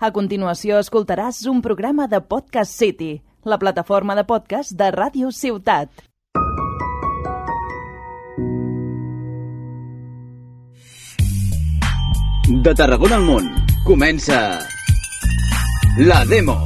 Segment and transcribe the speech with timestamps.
[0.00, 5.90] A continuació escoltaràs un programa de Podcast City, la plataforma de podcast de Ràdio Ciutat.
[12.64, 13.52] De Tarragona al món,
[13.84, 14.40] comença...
[15.98, 16.56] La Demo.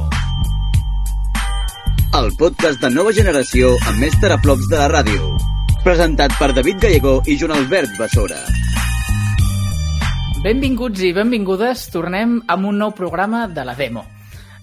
[2.15, 5.33] El podcast de nova generació amb més teraflops de la ràdio.
[5.83, 8.39] Presentat per David Gallego i Joan Albert Bessora.
[10.45, 14.03] Benvinguts i benvingudes, tornem amb un nou programa de la Demo.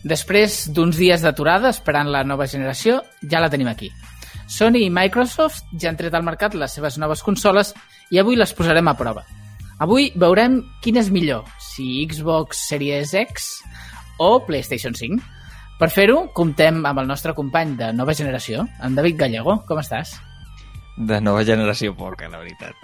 [0.07, 3.89] Després d'uns dies d'aturada esperant la nova generació, ja la tenim aquí.
[4.47, 7.75] Sony i Microsoft ja han tret al mercat les seves noves consoles
[8.15, 9.27] i avui les posarem a prova.
[9.83, 13.51] Avui veurem quin és millor, si Xbox Series X
[14.23, 15.19] o PlayStation 5.
[15.83, 19.65] Per fer-ho, comptem amb el nostre company de nova generació, en David Gallego.
[19.67, 20.15] Com estàs?
[20.97, 22.77] De nova generació poca, la veritat.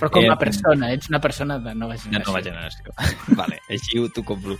[0.00, 2.26] Però com a Eh, persona, ets una persona de nova De generació.
[2.28, 2.92] nova generació.
[3.40, 4.58] vale, així ho t'ho compro.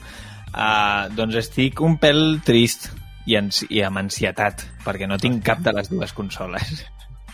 [0.51, 2.89] Uh, doncs estic un pèl trist
[3.29, 6.87] i, ansi i amb ansietat, perquè no tinc cap de les dues consoles.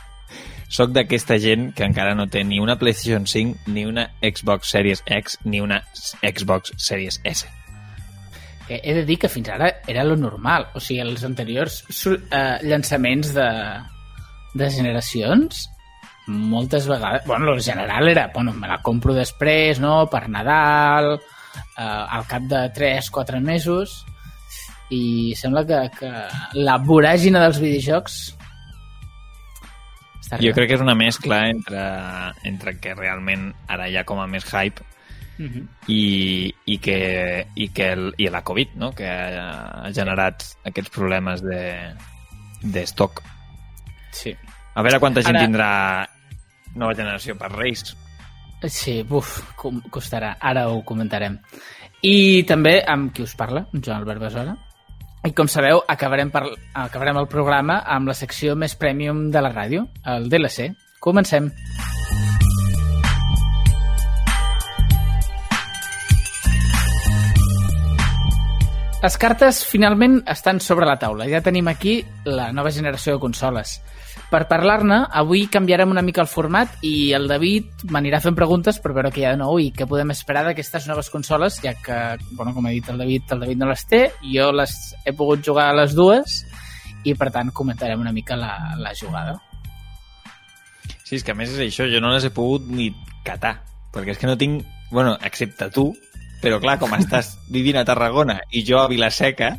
[0.76, 5.02] Soc d'aquesta gent que encara no té ni una PlayStation 5, ni una Xbox Series
[5.06, 5.78] X, ni una
[6.26, 7.46] Xbox Series S.
[8.66, 10.66] Que he de dir que fins ara era lo normal.
[10.74, 13.46] O sigui, els anteriors eh, llançaments de,
[14.56, 15.66] de generacions,
[16.26, 17.24] moltes vegades...
[17.26, 22.42] Bueno, el general era, bueno, me la compro després, no?, per Nadal, eh, al cap
[22.50, 24.00] de 3-4 mesos,
[24.90, 26.10] i sembla que, que
[26.62, 28.18] la voràgina dels videojocs
[30.22, 30.56] està Jo arribant.
[30.58, 31.82] crec que és una mescla entre,
[32.46, 34.82] entre que realment ara hi ha com a més hype
[35.38, 35.66] Mhm.
[35.92, 38.92] i, i que, i que el, i la Covid, no?
[38.96, 41.92] que ha, ha generat aquests problemes de,
[42.62, 43.20] de stock.
[44.16, 44.32] Sí.
[44.76, 45.70] A veure quanta gent Ara- tindrà
[46.76, 47.94] nova generació per Reis.
[48.66, 49.38] Sí, buf,
[49.92, 50.36] costarà.
[50.40, 51.38] Ara ho comentarem.
[52.02, 54.56] I també amb qui us parla, Joan Albert Besora.
[55.26, 56.44] I com sabeu, acabarem, per,
[56.74, 60.70] acabarem el programa amb la secció més premium de la ràdio, el DLC.
[61.00, 61.50] Comencem.
[69.02, 71.28] Les cartes finalment estan sobre la taula.
[71.30, 73.76] Ja tenim aquí la nova generació de consoles.
[74.26, 78.90] Per parlar-ne, avui canviarem una mica el format i el David m'anirà fent preguntes per
[78.96, 81.98] veure què hi ha de nou i què podem esperar d'aquestes noves consoles, ja que,
[82.32, 84.00] bueno, com ha dit el David, el David no les té,
[84.32, 84.74] jo les
[85.06, 86.40] he pogut jugar a les dues
[87.04, 88.50] i, per tant, comentarem una mica la,
[88.82, 89.36] la jugada.
[91.04, 92.90] Sí, és que a més és això, jo no les he pogut ni
[93.26, 93.60] catar,
[93.94, 94.66] perquè és que no tinc...
[94.90, 95.88] Bueno, excepte tu,
[96.42, 99.54] però clar, com estàs vivint a Tarragona i jo a Vilaseca,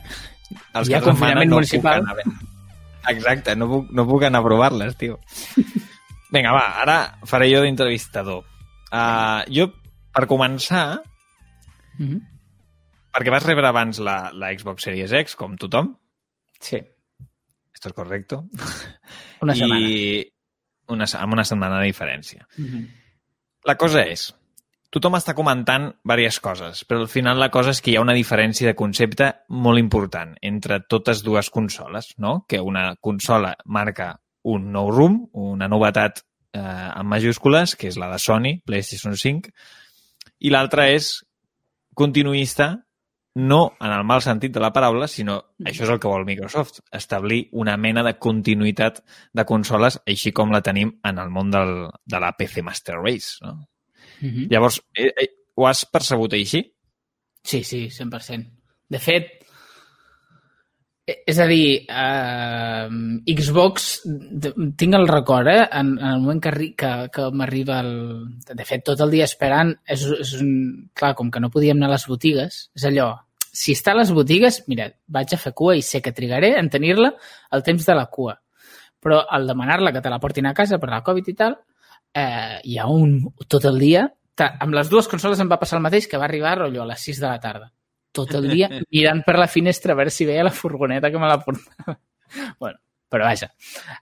[0.76, 2.04] els Hi ha que setmana confinament no municipal.
[2.04, 2.47] Puc anar.
[3.08, 5.20] Exacte, no puc, no puc anar a provar-les, tio.
[6.34, 8.44] Vinga, va, ara faré jo d'entrevistador.
[8.92, 9.70] Uh, jo,
[10.14, 11.02] per començar,
[11.98, 12.22] Mm -hmm.
[13.12, 15.96] perquè vas rebre abans la, la Xbox Series X, com tothom,
[16.60, 16.78] Sí,
[17.74, 18.46] esto es correcto,
[19.42, 19.80] una setmana.
[19.80, 20.34] i
[20.88, 22.48] una, amb una setmana de diferència.
[22.58, 22.88] Mm -hmm.
[23.66, 24.34] La cosa és,
[24.98, 28.16] tothom està comentant diverses coses, però al final la cosa és que hi ha una
[28.18, 32.40] diferència de concepte molt important entre totes dues consoles, no?
[32.50, 34.16] Que una consola marca
[34.48, 39.54] un nou room, una novetat eh, en majúscules, que és la de Sony, PlayStation 5,
[40.48, 41.14] i l'altra és
[41.98, 42.74] continuista,
[43.38, 46.82] no en el mal sentit de la paraula, sinó això és el que vol Microsoft,
[46.92, 49.04] establir una mena de continuïtat
[49.34, 51.74] de consoles, així com la tenim en el món del,
[52.06, 53.60] de la PC Master Race, no?
[54.22, 54.48] -hmm.
[54.52, 56.64] Llavors, eh, eh, ho has percebut així?
[57.44, 58.46] Sí, sí, 100%.
[58.90, 59.30] De fet,
[61.08, 62.90] eh, és a dir, eh,
[63.36, 64.02] Xbox,
[64.78, 67.94] tinc el record, eh, en, en el moment que, que, que m'arriba el...
[68.54, 70.90] De fet, tot el dia esperant, és, és un...
[70.94, 73.14] Clar, com que no podíem anar a les botigues, és allò,
[73.58, 76.70] si està a les botigues, mira, vaig a fer cua i sé que trigaré en
[76.70, 77.14] tenir-la
[77.56, 78.36] el temps de la cua.
[79.02, 81.58] Però al demanar-la que te la portin a casa per la Covid i tal,
[82.14, 83.20] eh, hi ha un...
[83.48, 84.08] tot el dia...
[84.38, 87.06] Amb les dues consoles em va passar el mateix, que va arribar rotllo, a les
[87.08, 87.72] 6 de la tarda.
[88.14, 91.30] Tot el dia mirant per la finestra a veure si veia la furgoneta que me
[91.32, 91.96] la portava.
[92.62, 92.78] bueno,
[93.10, 93.50] però vaja.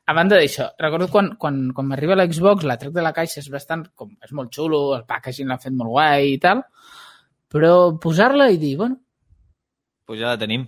[0.04, 3.48] A banda d'això, recordo quan, quan, quan m'arriba l'Xbox, la trec de la caixa és
[3.54, 3.88] bastant...
[3.96, 6.66] Com, és molt xulo, el packaging l'han fet molt guai i tal,
[7.56, 7.72] però
[8.04, 9.00] posar-la i dir, bueno,
[10.06, 10.68] Pues ja la tenim.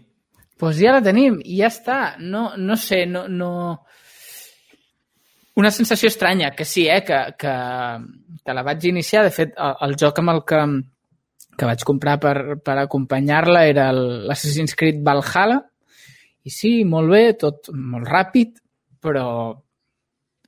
[0.58, 2.16] doncs ja la tenim i ja està.
[2.20, 3.52] No, no sé, no, no...
[5.58, 7.54] Una sensació estranya, que sí, eh, que, que,
[8.46, 9.24] que la vaig iniciar.
[9.26, 10.60] De fet, el, el joc amb el que,
[11.58, 15.64] que vaig comprar per, per acompanyar-la era el- l'Assassin's Creed Valhalla.
[16.48, 18.60] I sí, molt bé, tot molt ràpid,
[19.04, 19.26] però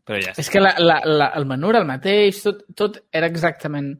[0.06, 0.41] Però ja està.
[0.45, 3.91] és que la, la, la, el menú era el mateix, tot, tot era exactament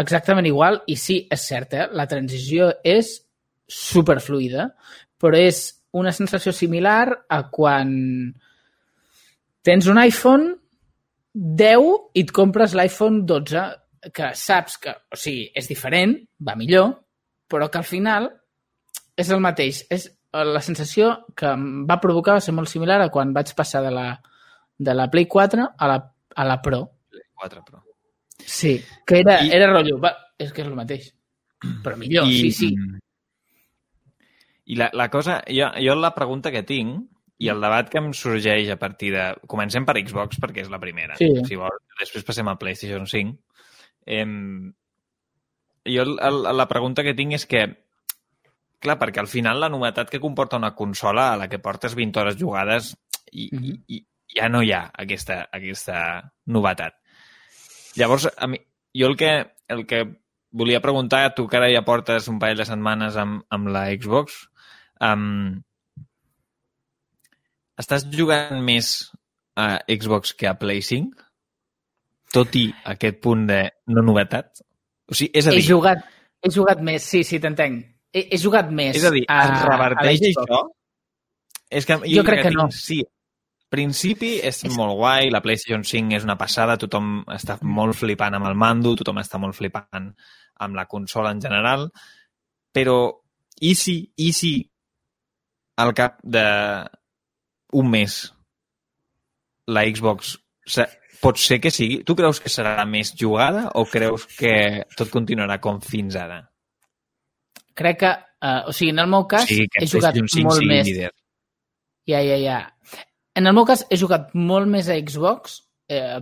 [0.00, 1.86] exactament igual i sí, és cert, eh?
[1.92, 3.10] la transició és
[3.68, 4.70] superfluida,
[5.20, 5.58] però és
[5.92, 7.92] una sensació similar a quan
[9.62, 10.54] tens un iPhone
[11.34, 13.62] 10 i et compres l'iPhone 12,
[14.12, 16.90] que saps que, o sigui, és diferent, va millor,
[17.48, 18.26] però que al final
[19.16, 19.84] és el mateix.
[19.90, 23.82] És la sensació que em va provocar va ser molt similar a quan vaig passar
[23.84, 24.06] de la,
[24.78, 25.98] de la Play 4 a la,
[26.34, 26.82] a la Pro.
[27.12, 27.82] Play 4 Pro.
[28.42, 28.74] Sí,
[29.06, 31.12] que era, I- era rotllo, va, és que és el mateix.
[31.84, 32.40] Però millor, I...
[32.40, 32.70] sí, sí.
[34.64, 37.04] I la, la cosa, jo, jo la pregunta que tinc
[37.42, 39.24] i el debat que em sorgeix a partir de...
[39.50, 41.16] Comencem per Xbox perquè és la primera.
[41.18, 41.28] Sí.
[41.48, 43.34] Si vol, després passem a PlayStation 5.
[44.06, 44.26] Eh,
[45.92, 47.64] jo el, el, la pregunta que tinc és que
[48.82, 52.20] clar, perquè al final la novetat que comporta una consola a la que portes 20
[52.20, 52.96] hores jugades
[53.30, 53.64] i, mm Mhm.
[53.64, 53.84] -hmm.
[53.88, 54.06] i, i
[54.40, 56.94] ja no hi ha aquesta, aquesta novetat.
[57.96, 58.58] Llavors, a mi,
[58.94, 60.04] jo el que, el que
[60.50, 64.48] volia preguntar, tu que ara ja portes un parell de setmanes amb, amb la Xbox,
[65.00, 65.62] um,
[67.82, 68.92] estàs jugant més
[69.58, 71.26] a Xbox que a Play 5?
[72.32, 73.62] Tot i aquest punt de
[73.92, 74.62] no novetat?
[75.10, 76.04] O sigui, és a He dir, jugat,
[76.40, 77.82] he jugat més, sí, sí, t'entenc.
[78.12, 80.60] He, he jugat més és a dir, a, es reverteix a això?
[81.72, 82.68] És que Jo crec que tinc, no.
[82.76, 83.00] Sí,
[83.72, 88.36] principi és, És- molt guai, la PlayStation 5 és una passada, tothom està molt flipant
[88.36, 90.10] amb el mando, tothom està molt flipant
[90.62, 91.86] amb la consola en general,
[92.72, 92.98] però
[93.64, 94.52] i si, i si
[95.80, 96.44] al cap de
[97.72, 98.16] un mes
[99.72, 100.36] la Xbox
[101.22, 102.00] pot ser que sigui...
[102.06, 104.52] Tu creus que serà més jugada o creus que
[104.98, 106.40] tot continuarà com fins ara?
[107.78, 108.10] Crec que,
[108.42, 110.88] uh, o sigui, en el meu cas, que he jugat PlayStation 5 molt més.
[110.88, 111.12] líder.
[112.10, 112.58] Ja, ja, ja.
[113.38, 115.60] En el meu cas, he jugat molt més a Xbox.
[115.88, 116.18] Eh,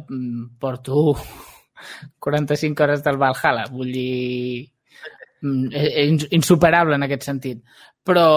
[0.61, 1.17] porto
[2.29, 3.65] 45 hores del Valhalla.
[3.73, 4.69] Vull dir...
[5.41, 7.65] mm, eh, ins- insuperable en aquest sentit.
[8.05, 8.29] Però,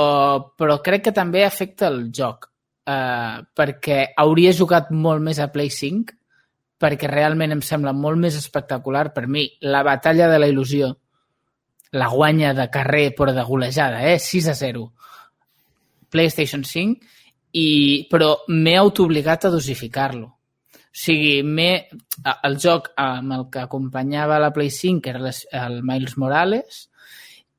[0.57, 2.52] però crec que també afecta el joc.
[2.85, 6.17] Eh, perquè hauria jugat molt més a Play 5
[6.83, 10.89] perquè realment em sembla molt més espectacular per mi la batalla de la il·lusió
[11.95, 14.19] la guanya de carrer però de golejada, eh?
[14.19, 14.91] 6 a 0
[16.09, 16.99] PlayStation 5
[17.53, 20.25] i, però m'he autoobligat a dosificar-lo.
[20.27, 20.35] O
[20.91, 26.17] sigui, el joc amb el que acompanyava la Play 5 que era les- el Miles
[26.17, 26.89] Morales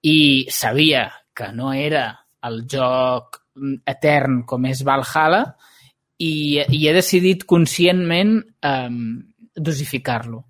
[0.02, 3.40] i sabia que no era el joc
[3.86, 5.44] etern com és Valhalla
[6.18, 8.98] i, i he decidit conscientment um,
[9.54, 10.42] dosificar-lo.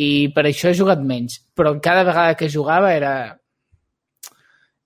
[0.00, 1.40] I per això he jugat menys.
[1.56, 3.14] Però cada vegada que jugava era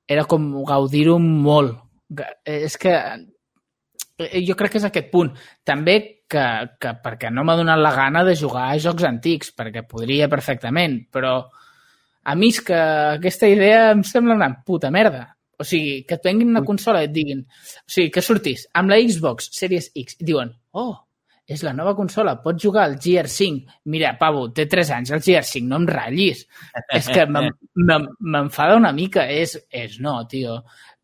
[0.07, 1.79] era com gaudir-ho molt.
[2.45, 5.33] És que eh, jo crec que és aquest punt.
[5.65, 5.97] També
[6.31, 6.45] que,
[6.81, 11.01] que perquè no m'ha donat la gana de jugar a jocs antics, perquè podria perfectament,
[11.13, 11.39] però
[12.25, 12.77] a mi és que
[13.19, 15.29] aquesta idea em sembla una puta merda.
[15.65, 17.41] O sigui, que et venguin una consola i et diguin...
[17.81, 20.95] O sigui, que surtis amb la Xbox Series X i diuen oh,
[21.45, 23.75] és la nova consola, pots jugar al GR5.
[23.93, 26.45] Mira, Pavo, té 3 anys el GR5, no em ratllis.
[26.97, 29.27] és que m'enfada una mica.
[29.29, 30.63] És, és no, tio.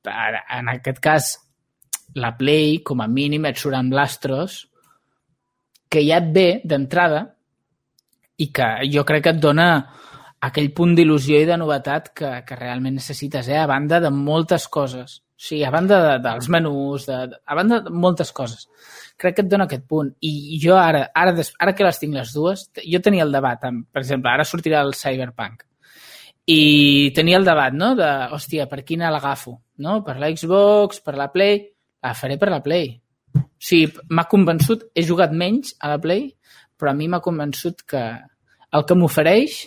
[0.09, 1.35] En aquest cas,
[2.17, 4.63] la Play, com a mínim, et surt amb l'Astros,
[5.91, 7.27] que ja et ve d'entrada
[8.41, 9.69] i que jo crec que et dona
[10.41, 13.59] aquell punt d'il·lusió i de novetat que, que realment necessites, eh?
[13.61, 15.19] a banda de moltes coses.
[15.21, 18.67] O sigui, a banda de, dels menús, de, de- a banda de moltes coses.
[19.21, 20.11] Crec que et dona aquest punt.
[20.25, 23.65] I jo ara, ara, des, ara que les tinc les dues, jo tenia el debat,
[23.69, 25.65] amb, per exemple, ara sortirà el Cyberpunk.
[26.51, 26.61] I
[27.17, 29.59] tenia el debat, no?, de, hòstia, per quina l'agafo?
[29.85, 30.01] No?
[30.05, 31.61] Per la Xbox, per la Play?
[32.05, 32.95] La faré per la Play.
[33.37, 36.31] O sigui, m'ha convençut, he jugat menys a la Play,
[36.81, 38.03] però a mi m'ha convençut que
[38.73, 39.61] el que m'ofereix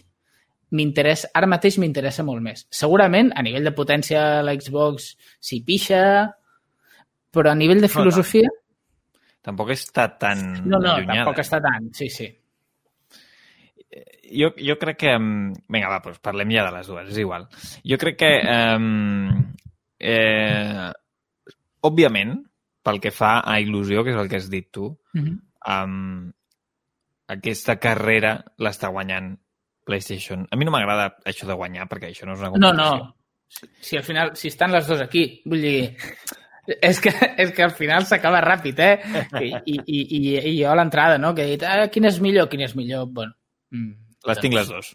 [0.73, 2.65] m'interessa, ara mateix m'interessa molt més.
[2.73, 6.03] Segurament, a nivell de potència, la Xbox s'hi pixa,
[7.33, 8.49] però a nivell de No, filosofia,
[9.43, 11.25] Tampoc està tan no, no, allunyada.
[11.25, 12.29] tampoc està tant, sí, sí.
[14.33, 15.11] Jo, jo crec que...
[15.19, 17.49] mm, Vinga, va, doncs parlem ja de les dues, és igual.
[17.85, 18.31] Jo crec que...
[18.47, 19.43] Um,
[19.99, 20.87] eh,
[21.83, 22.37] òbviament,
[22.83, 25.83] pel que fa a il·lusió, que és el que has dit tu, Mm -hmm.
[25.83, 26.31] um,
[27.27, 29.37] aquesta carrera l'està guanyant
[29.85, 30.47] PlayStation.
[30.51, 32.97] A mi no m'agrada això de guanyar, perquè això no és una No, competició.
[32.97, 33.15] no.
[33.53, 35.95] Si, si al final, si estan les dues aquí, vull dir,
[36.81, 38.93] és que, és que al final s'acaba ràpid, eh?
[39.41, 40.21] I, i, i, i,
[40.53, 43.05] i jo a l'entrada, no?, que he dit, ah, quin és millor, quin és millor,
[43.11, 43.33] bueno...
[43.71, 43.91] mm,
[44.29, 44.93] Les tinc les dues.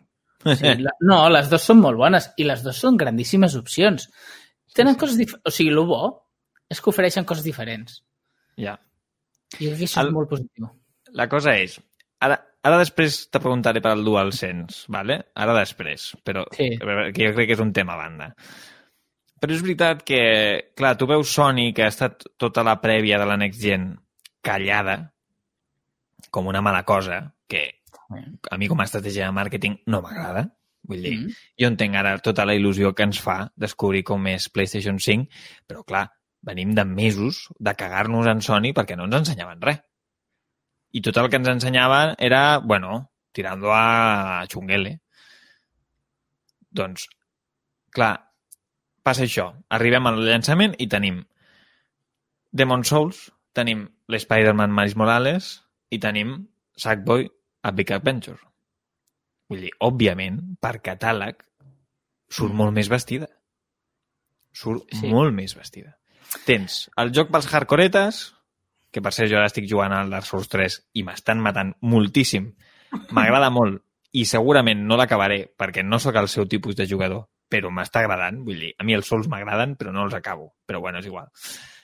[0.58, 4.06] Sí, la, no, les dues són molt bones i les dues són grandíssimes opcions.
[4.74, 5.42] Tenen coses diferents.
[5.44, 6.00] O sigui, el bo
[6.70, 8.00] és que ofereixen coses diferents.
[8.56, 8.76] Ja.
[9.58, 10.68] I jo crec que això El- és molt positiu.
[11.18, 11.74] La cosa és,
[12.24, 12.36] ara,
[12.68, 15.18] Ara després te preguntaré per al DualSense, ¿vale?
[15.34, 16.70] Ara després, però Sí.
[16.78, 18.34] que jo crec que és un tema a banda.
[19.40, 23.26] Però és veritat que, clar, tu veus Sony, que ha estat tota la prèvia de
[23.26, 23.92] la Next Gen
[24.42, 25.12] callada,
[26.30, 27.80] com una mala cosa, que
[28.50, 30.48] a mi com a estratègia de màrqueting no m'agrada.
[30.88, 31.32] Vull dir, Mm.
[31.60, 35.28] jo entenc ara tota la il·lusió que ens fa descobrir com és PlayStation 5,
[35.66, 36.10] però clar,
[36.42, 39.80] venim de mesos de cagar-nos en Sony perquè no ens ensenyaven res.
[40.92, 44.98] I tot el que ens ensenyaven era, bueno, tirando a xunguele.
[46.70, 47.08] Doncs,
[47.94, 48.14] clar,
[49.04, 49.50] passa això.
[49.72, 51.22] Arribem al llançament i tenim
[52.52, 55.50] Demon Souls, tenim l'Spider-Man Miles Morales
[55.92, 56.38] i tenim
[56.78, 57.28] Sackboy
[57.62, 58.38] a Big Adventure.
[59.48, 61.40] Vull dir, òbviament, per catàleg,
[62.28, 63.28] surt molt més vestida.
[64.52, 65.00] Surt Sí.
[65.04, 65.12] sí.
[65.12, 65.94] molt més vestida.
[66.44, 68.34] Tens el joc pels hardcoretes,
[68.90, 72.54] que per ser jo ara estic jugant al Dark Souls 3 i m'estan matant moltíssim.
[73.12, 73.82] M'agrada molt
[74.16, 78.40] i segurament no l'acabaré perquè no sóc el seu tipus de jugador, però m'està agradant.
[78.44, 80.54] Vull dir, a mi els Souls m'agraden, però no els acabo.
[80.66, 81.28] Però bueno, és igual.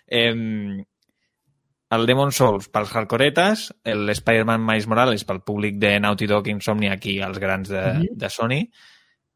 [0.07, 0.33] Eh,
[1.95, 7.21] el Demon Souls pels hardcoretes, l'Spider-Man Miles Morales pel públic de Naughty Dog, Insomniac i
[7.23, 8.17] els grans de, Mhm.
[8.19, 8.71] de Sony,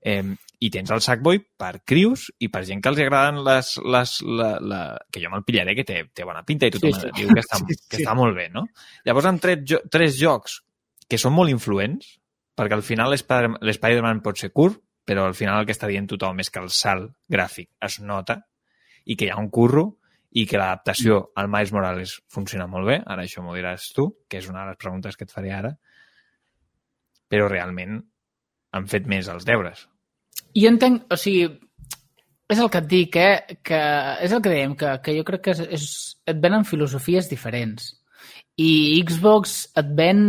[0.00, 0.24] eh,
[0.60, 3.74] i tens el Sackboy per crius i per gent que els agraden les...
[3.84, 4.80] les la, la...
[5.12, 7.12] que jo me'l pillaré, que té, té bona pinta i tothom Sí, sí.
[7.20, 8.02] diu que està, Sí, que sí.
[8.02, 8.64] està molt bé, no?
[9.06, 10.58] Llavors han tret jo, tres jocs
[11.08, 12.16] que són molt influents,
[12.58, 16.08] perquè al final l'Spider- l'Spider-Man pot ser curt, però al final el que està dient
[16.10, 18.40] tothom és que el salt gràfic es nota
[19.06, 19.86] i que hi ha un curro
[20.36, 24.42] i que l'adaptació al Miles Morales funciona molt bé, ara això m'ho diràs tu, que
[24.42, 25.70] és una de les preguntes que et faré ara,
[27.32, 28.02] però realment
[28.76, 29.86] han fet més els deures.
[30.56, 31.48] Jo entenc, o sigui,
[32.48, 33.58] és el que et dic, eh?
[33.64, 33.80] que
[34.24, 35.88] és el que dèiem, que, que jo crec que és, és,
[36.32, 37.92] et venen filosofies diferents.
[38.58, 38.70] I
[39.06, 40.22] Xbox et ven,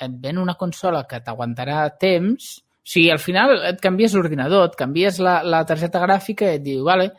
[0.00, 4.80] et ven una consola que t'aguantarà temps, o sigui, al final et canvies l'ordinador, et
[4.80, 7.12] canvies la, la targeta gràfica i et diu, vale,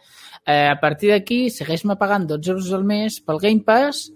[0.45, 4.09] eh, a partir d'aquí segueix-me pagant 12 euros al mes pel Game Pass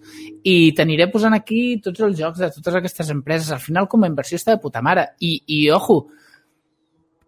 [0.44, 3.54] i t'aniré posant aquí tots els jocs de totes aquestes empreses.
[3.54, 5.14] Al final, com a inversió, està de puta mare.
[5.24, 6.02] I, i ojo,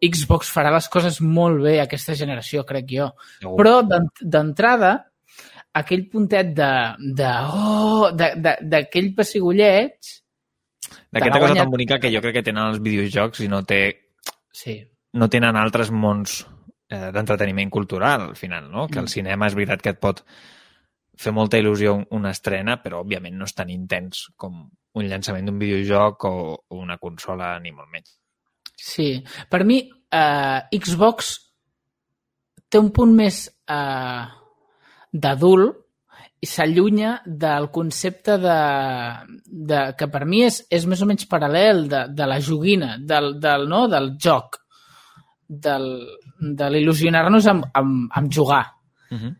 [0.01, 3.09] Xbox farà les coses molt bé aquesta generació, crec jo.
[3.57, 4.93] Però d'en- d'entrada,
[5.73, 6.69] aquell puntet de...
[7.19, 9.97] de oh, d'aquell pessigolleig...
[11.11, 13.81] D'aquesta cosa guanyat- tan bonica que jo crec que tenen els videojocs i no, té,
[14.55, 14.79] Sí,
[15.13, 16.39] no tenen altres mons
[16.89, 18.87] eh, d'entreteniment cultural, al final, no?
[18.87, 19.13] Que el Mm.
[19.13, 20.23] cinema és veritat que et pot
[21.19, 25.45] fer molta il·lusió un- una estrena, però òbviament no és tan intens com un llançament
[25.45, 26.33] d'un videojoc o,
[26.67, 28.15] o una consola, ni molt menys.
[28.83, 29.09] Sí.
[29.49, 29.81] Per mi,
[30.11, 31.35] eh, Xbox
[32.69, 34.25] té un punt més eh,
[35.11, 35.85] d'adult
[36.39, 38.59] i s'allunya del concepte de,
[39.43, 43.33] de, que per mi és, és més o menys paral·lel de, de la joguina, del,
[43.43, 43.87] del, no?
[43.91, 44.61] del joc,
[45.49, 45.89] del,
[46.39, 48.63] de l'il·lusionar-nos amb, amb, amb jugar.
[49.11, 49.33] Uh -huh.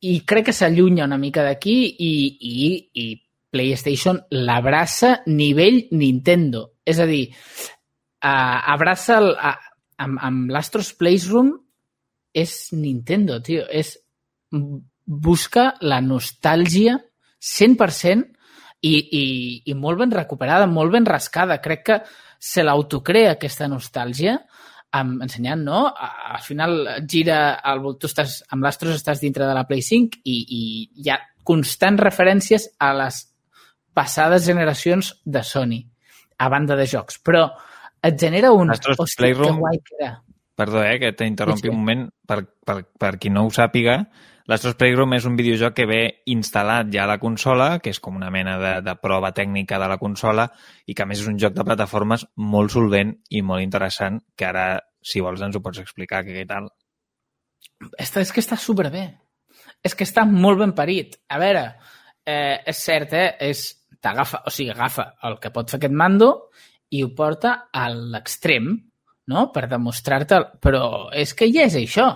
[0.00, 3.06] I crec que s'allunya una mica d'aquí i, i, i
[3.50, 6.72] PlayStation l'abraça nivell Nintendo.
[6.84, 7.30] És a dir,
[8.24, 9.54] uh, abraça el, uh,
[10.00, 11.52] amb, amb l'Astros Playroom
[12.34, 13.66] és Nintendo, tio.
[13.70, 13.94] És,
[15.04, 16.96] busca la nostàlgia
[17.44, 18.24] 100%
[18.84, 19.24] i, i,
[19.70, 21.60] i molt ben recuperada, molt ben rascada.
[21.64, 21.98] Crec que
[22.40, 24.38] se l'autocrea aquesta nostàlgia
[24.94, 25.86] amb, ensenyant, no?
[25.90, 26.76] Al final
[27.10, 27.38] gira
[27.72, 30.62] el, tu estàs, amb l'Astros estàs dintre de la Play 5 i, i
[31.02, 33.24] hi ha constants referències a les
[33.94, 35.78] passades generacions de Sony,
[36.38, 37.20] a banda de jocs.
[37.22, 37.46] Però
[38.04, 38.70] et genera un...
[38.74, 40.12] Astros Hosti, Playroom- que guai que era.
[40.54, 41.74] Perdó, eh, que t'interrompi Sí, sí.
[41.74, 42.04] un moment.
[42.28, 43.96] Per, per, per qui no ho sàpiga,
[44.46, 48.14] l'Astros Playroom és un videojoc que ve instal·lat ja a la consola, que és com
[48.20, 50.44] una mena de, de prova tècnica de la consola,
[50.86, 54.46] i que a més és un joc de plataformes molt solvent i molt interessant, que
[54.46, 54.66] ara,
[55.02, 56.68] si vols, ens ho pots explicar, que què tal.
[58.00, 59.08] Està, és que està superbé.
[59.84, 61.16] És que està molt ben parit.
[61.28, 61.64] A veure,
[62.24, 63.26] eh, és cert, eh?
[63.50, 63.64] És,
[64.00, 66.30] t'agafa, o sigui, agafa el que pot fer aquest mando
[66.94, 68.74] i ho porta a l'extrem,
[69.30, 69.48] no?
[69.54, 70.40] Per demostrar-te...
[70.62, 70.84] Però
[71.14, 72.08] és que ja és això.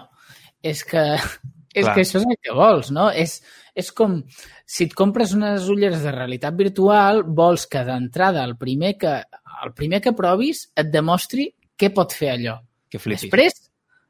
[0.62, 1.04] És que,
[1.78, 1.94] és Clar.
[1.94, 3.08] que això és el que vols, no?
[3.10, 3.38] És,
[3.78, 4.20] és com
[4.68, 9.16] si et compres unes ulleres de realitat virtual, vols que d'entrada el primer que,
[9.64, 12.58] el primer que provis et demostri què pot fer allò.
[12.88, 13.26] Que flipis.
[13.26, 13.58] Després,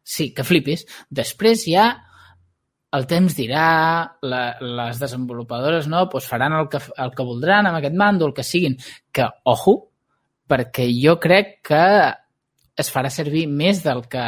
[0.02, 0.84] sí, que flipis.
[1.10, 1.88] Després ja
[2.96, 3.64] el temps dirà,
[4.24, 8.34] la, les desenvolupadores no, doncs faran el que, el que voldran amb aquest mando, el
[8.36, 8.78] que siguin.
[9.12, 9.87] Que, ojo,
[10.48, 11.84] perquè jo crec que
[12.78, 14.26] es farà servir més del que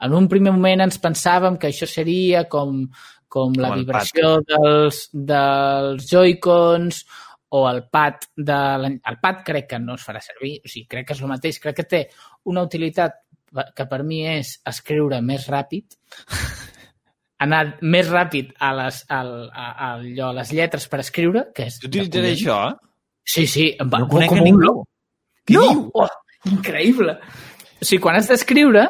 [0.00, 2.84] en un primer moment ens pensàvem que això seria com,
[3.28, 7.02] com la vibració dels, dels Joy-Cons
[7.50, 11.08] o el pad de el pad crec que no es farà servir, o sigui, crec
[11.08, 12.02] que és el mateix, crec que té
[12.46, 13.18] una utilitat
[13.74, 15.98] que per mi és escriure més ràpid,
[17.44, 21.66] anar més ràpid a les, al, a, a, allò, a les lletres per escriure, que
[21.66, 21.80] és...
[21.82, 22.60] De utilitzaré això?
[23.26, 24.62] Sí, sí, em va, No conec com a un ningú.
[24.68, 24.86] loco.
[25.48, 25.62] Què no!
[25.68, 25.84] diu?
[25.94, 26.08] Oh,
[26.50, 27.16] increïble!
[27.80, 28.84] O sigui, quan has d'escriure,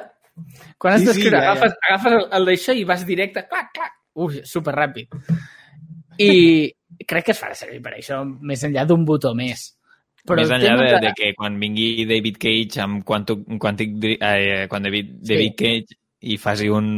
[0.81, 1.51] quan has Sí, sí, d'escriure, ja, ja.
[1.53, 5.15] agafes, agafes el, el d'això i vas directe, clac, clac, ui, superràpid.
[6.21, 6.33] I
[7.07, 9.71] crec que es farà servir per això, més enllà d'un botó més.
[10.27, 14.83] Però Més enllà de, de que quan vingui David Cage amb Quantic, Dri- eh, quan
[14.85, 15.31] David, Sí.
[15.33, 16.89] David Cage i faci un,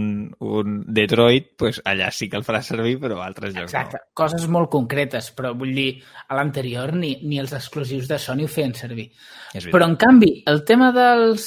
[0.42, 4.48] un Detroit, pues allà sí que el farà servir, però a altres llocs Exacte, coses
[4.50, 5.90] molt concretes, però vull dir,
[6.26, 9.06] a l'anterior ni, ni els exclusius de Sony ho feien servir.
[9.54, 9.70] no.
[9.70, 11.46] Però, en canvi, el tema dels,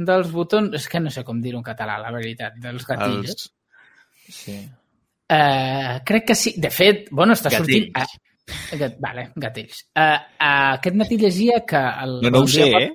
[0.00, 3.34] dels botons, és que no sé com dir-ho en català, la veritat, dels gatills.
[3.36, 3.52] Els...
[4.32, 4.56] Sí.
[5.32, 6.54] Eh, crec que sí.
[6.56, 7.92] De fet, bueno, està Gatills.
[7.92, 8.80] sortint...
[8.80, 9.84] Gat, vale, gatills.
[9.92, 11.80] Uh, uh, aquest matí llegia que...
[12.04, 12.90] El, No, no ho sé, eh?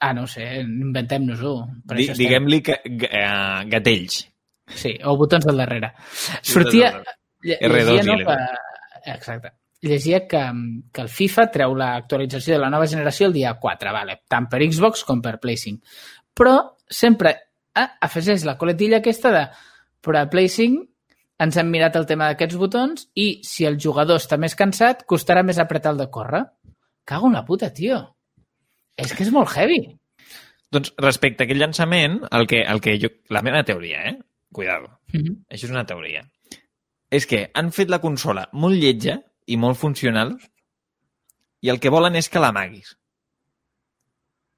[0.00, 1.54] Ah, no sé, inventem-nos-ho.
[1.90, 4.20] Di, estem- Diguem-li que, g- eh, gatells.
[4.68, 5.92] Sí, o botons del darrere.
[6.42, 6.92] Sortia...
[6.92, 7.04] del
[7.42, 9.52] lle- R2 llegia, no, i que, exacte.
[9.80, 10.40] Llegia que,
[10.92, 14.20] que el FIFA treu l'actualització de la nova generació el dia 4, vale?
[14.28, 15.82] tant per Xbox com per Play 5.
[16.34, 16.54] Però
[16.88, 17.30] sempre
[17.74, 19.44] eh, afegeix la coletilla aquesta de
[20.02, 20.84] però a Play 5
[21.46, 25.44] ens hem mirat el tema d'aquests botons i si el jugador està més cansat, costarà
[25.46, 26.42] més apretar el de córrer.
[27.06, 28.00] Cago en la puta, tio.
[28.98, 29.80] És que és molt heavy.
[30.74, 33.10] Doncs respecte a aquest llançament, el que, el que jo...
[33.32, 34.18] La meva teoria, eh?
[34.52, 34.98] Cuidado.
[35.12, 35.36] Mm -hmm.
[35.48, 36.24] Això és una teoria.
[37.10, 40.36] És que han fet la consola molt lletja i molt funcional
[41.60, 42.96] i el que volen és que l'amaguis.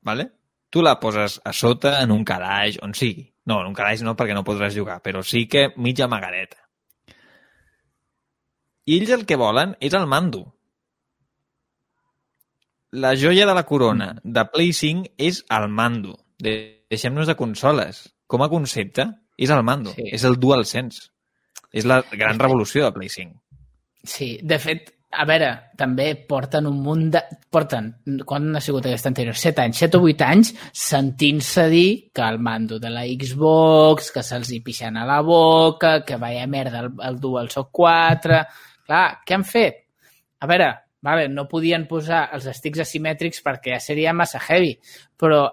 [0.02, 0.30] Vale?
[0.70, 3.32] Tu la poses a sota, en un calaix, on sigui.
[3.44, 6.56] No, en un calaix no, perquè no podràs jugar, però sí que mitja amagadeta.
[8.87, 10.44] I ells el que volen és el mando.
[12.92, 16.16] La joia de la corona de Play 5 és el mando.
[16.38, 18.00] De- Deixem-nos de consoles.
[18.26, 19.04] Com a concepte,
[19.38, 19.92] és el mando.
[19.94, 20.09] Sí.
[20.11, 21.11] És el DualSense.
[21.73, 23.37] És la gran revolució de Play 5.
[24.02, 27.22] Sí, de fet, a veure, també porten un munt de...
[27.50, 27.92] Porten,
[28.26, 29.37] quan ha sigut aquesta anterior?
[29.38, 34.22] 7 anys, 7 o 8 anys sentint-se dir que el mando de la Xbox, que
[34.26, 38.42] se'ls hi pixen a la boca, que vaya merda el, el DualShock 4...
[38.90, 39.85] Clar, què han fet?
[40.42, 44.74] A veure, vale, no podien posar els sticks asimètrics perquè ja seria massa heavy,
[45.18, 45.46] però,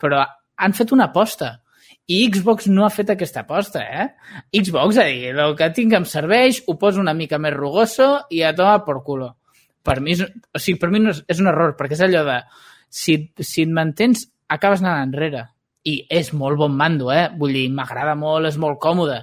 [0.00, 0.24] però
[0.58, 1.58] han fet una aposta.
[2.08, 4.06] I Xbox no ha fet aquesta aposta, eh?
[4.56, 8.40] Xbox ha dit, el que tinc em serveix, ho poso una mica més rugoso i
[8.42, 9.34] a tomar por culo.
[9.84, 12.24] Per mi, és, o sigui, per mi no és, és un error, perquè és allò
[12.24, 12.38] de
[12.88, 15.44] si, si et mantens, acabes anant enrere.
[15.84, 17.28] I és molt bon mando, eh?
[17.36, 19.20] Vull dir, m'agrada molt, és molt còmode.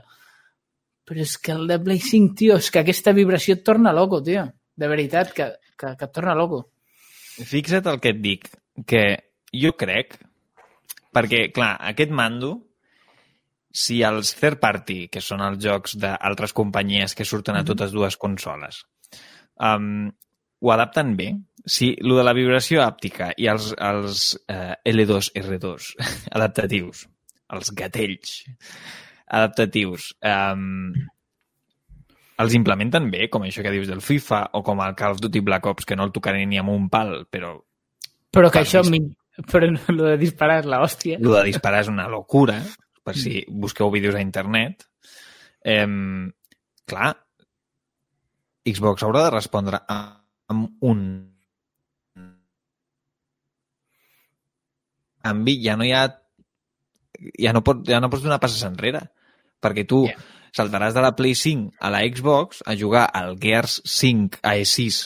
[1.06, 4.46] Però és que el de 5, tio, és que aquesta vibració et torna loco, tio.
[4.76, 6.66] De veritat, que, que, que et torna loco.
[7.36, 8.50] Fixa't el que et dic,
[8.88, 9.04] que
[9.56, 10.18] jo crec,
[11.16, 12.52] perquè, clar, aquest mando,
[13.76, 18.16] si els third party, que són els jocs d'altres companyies que surten a totes dues
[18.20, 18.84] consoles,
[19.60, 20.08] um,
[20.64, 21.32] ho adapten bé,
[21.66, 25.90] si lo de la vibració àptica i els, els uh, L2, R2
[26.38, 27.04] adaptatius,
[27.56, 28.38] els gatells
[29.26, 30.94] adaptatius, um,
[32.38, 35.40] els implementen bé, com això que dius del FIFA o com el Call of Duty
[35.40, 37.54] Black Ops, que no el tocaré ni amb un pal, però
[38.36, 39.16] Però que això, mi-
[39.52, 41.18] però no, lo de disparar és l'hòstia.
[41.22, 42.58] el de disparar és una locura,
[43.06, 44.84] per si busqueu vídeos a internet.
[45.64, 45.88] Eh,
[46.86, 47.14] clar,
[48.66, 51.02] Xbox haurà de respondre amb un
[55.26, 56.04] amb ja no hi ha
[57.42, 59.02] ja no, pot, ja no pots donar passes enrere
[59.64, 60.20] perquè tu Yeah.
[60.56, 65.00] Saltaràs de la Play 5 a la Xbox a jugar al Gears 5 AE6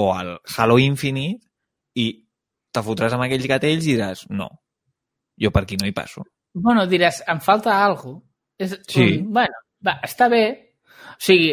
[0.00, 1.44] o al Halo Infinite
[2.00, 2.06] i
[2.74, 4.48] te fotràs amb aquells gatells i diràs no,
[5.40, 6.24] jo per aquí no hi passo.
[6.54, 8.22] Bueno, diràs, em falta alguna
[8.58, 9.02] És, Sí.
[9.18, 10.44] un, bueno, va, està bé.
[11.16, 11.50] O sigui,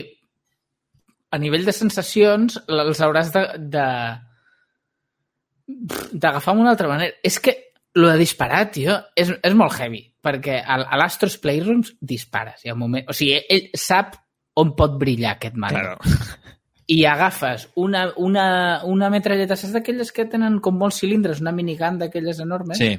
[1.34, 3.46] a nivell de sensacions, els hauràs de...
[3.74, 3.86] de
[6.14, 7.16] d'agafar d'una altra manera.
[7.24, 7.56] És que
[7.96, 12.62] lo de disparar, tio, és, és molt heavy, perquè a, a l'Astros Playrooms dispares.
[12.64, 13.10] Hi ha un moment...
[13.10, 14.16] O sigui, ell sap
[14.62, 15.82] on pot brillar aquest mando.
[15.82, 16.48] Claro.
[16.92, 18.46] I agafes una, una,
[18.90, 22.82] una metralleta, saps d'aquelles que tenen com molts cilindres, una minigun d'aquelles enormes?
[22.82, 22.96] Sí,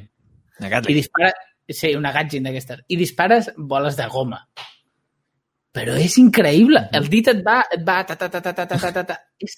[0.59, 0.89] de gat.
[0.89, 1.33] i dispara...
[1.73, 2.83] Sí, una Gaijin d'aquestes.
[2.91, 4.41] I dispares boles de goma.
[5.73, 6.83] Però és increïble.
[6.93, 8.03] El dit et va, et va...
[8.05, 9.17] Ta, ta, ta, ta, ta, ta, ta, ta.
[9.41, 9.55] És...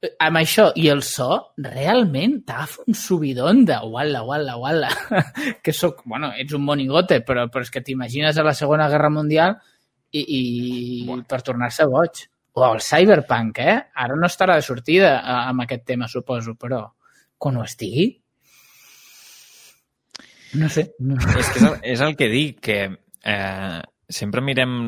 [0.00, 1.28] Amb això i el so,
[1.60, 4.88] realment t'agafa un subidon de uala, uala, uala.
[5.64, 6.00] que sóc...
[6.08, 9.58] Bueno, ets un monigote, però, però és que t'imagines a la Segona Guerra Mundial
[10.16, 10.40] i, i
[11.04, 11.26] Buah.
[11.28, 12.22] per tornar-se boig.
[12.56, 13.76] O el Cyberpunk, eh?
[13.92, 16.86] Ara no estarà de sortida amb aquest tema, suposo, però
[17.36, 18.08] quan ho estigui...
[20.56, 20.88] No sé.
[21.06, 21.14] No.
[21.38, 24.80] És que és el, és el que dic, que eh, sempre mirem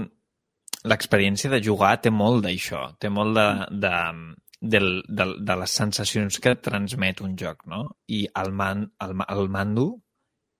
[0.89, 3.47] l'experiència de jugar té molt d'això, té molt de,
[3.85, 3.93] de,
[4.63, 7.83] del, de, de les sensacions que transmet un joc, no?
[8.07, 9.87] I el, man, el, el mando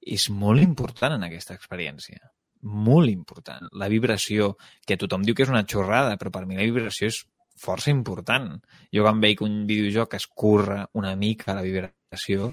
[0.03, 2.19] és molt important en aquesta experiència.
[2.63, 3.69] Molt important.
[3.79, 7.23] La vibració, que tothom diu que és una xorrada, però per mi la vibració és
[7.63, 8.57] força important.
[8.95, 12.53] Jo quan veig un videojoc que es curra una mica la vibració,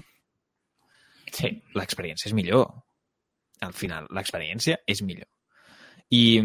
[1.30, 1.50] Sí.
[1.78, 2.66] l'experiència és millor.
[3.62, 5.28] Al final, l'experiència és millor.
[6.10, 6.40] I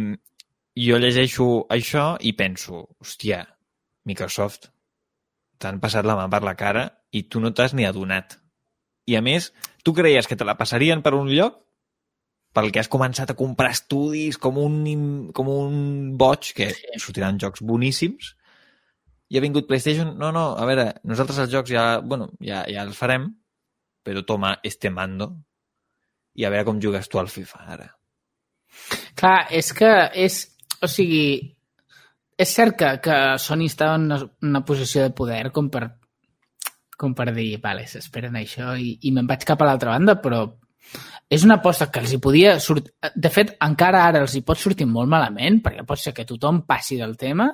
[0.77, 3.39] jo llegeixo això i penso, hòstia,
[4.05, 4.69] Microsoft,
[5.59, 8.37] t'han passat la mà per la cara i tu no t'has ni adonat.
[9.05, 9.51] I a més,
[9.85, 11.61] tu creies que te la passarien per un lloc
[12.55, 14.75] pel que has començat a comprar estudis com un,
[15.35, 15.79] com un
[16.17, 16.69] boig, que
[17.03, 18.31] sortiran jocs boníssims,
[19.27, 22.85] i ha vingut PlayStation, no, no, a veure, nosaltres els jocs ja, bueno, ja, ja
[22.85, 23.27] els farem,
[24.05, 25.31] però toma este mando
[26.35, 27.89] i a veure com jugues tu al FIFA ara.
[29.19, 29.91] Clar, és que
[30.25, 30.43] és...
[30.83, 31.54] O sigui,
[32.37, 35.85] és cert que, que Sony estava en una, una posició de poder com per,
[36.99, 40.43] com per dir, vale, s'esperen això i, i me'n vaig cap a l'altra banda, però
[41.31, 42.93] és una aposta que els hi podia sortir...
[43.15, 46.63] De fet, encara ara els hi pot sortir molt malament, perquè pot ser que tothom
[46.67, 47.49] passi del tema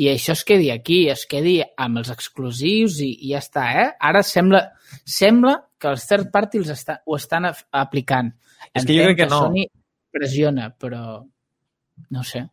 [0.00, 3.90] i això es quedi aquí, es quedi amb els exclusius i, i ja està, eh?
[4.00, 4.62] Ara sembla,
[5.04, 8.32] sembla que els third parties està, ho estan aplicant.
[8.72, 9.42] És que jo crec que no.
[9.44, 9.66] Sony
[10.12, 11.20] pressiona, però
[12.16, 12.46] no sé.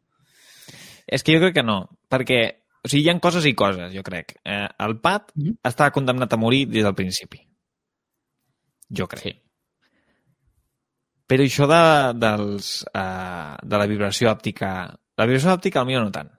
[1.09, 2.41] És que jo crec que no, perquè
[2.79, 4.37] o sigui, hi ha coses i coses, jo crec.
[4.45, 5.59] Eh, el Pat Mhm.
[5.63, 7.41] estava condemnat a morir des del principi.
[8.89, 9.23] Jo crec.
[9.23, 9.41] Sí.
[11.27, 14.97] Però això de, dels, uh, de la vibració òptica...
[15.19, 16.31] La vibració òptica, al millor no tant.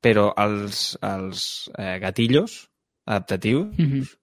[0.00, 2.70] Però els, els eh, gatillos
[3.04, 4.16] adaptatius, Mm -hmm.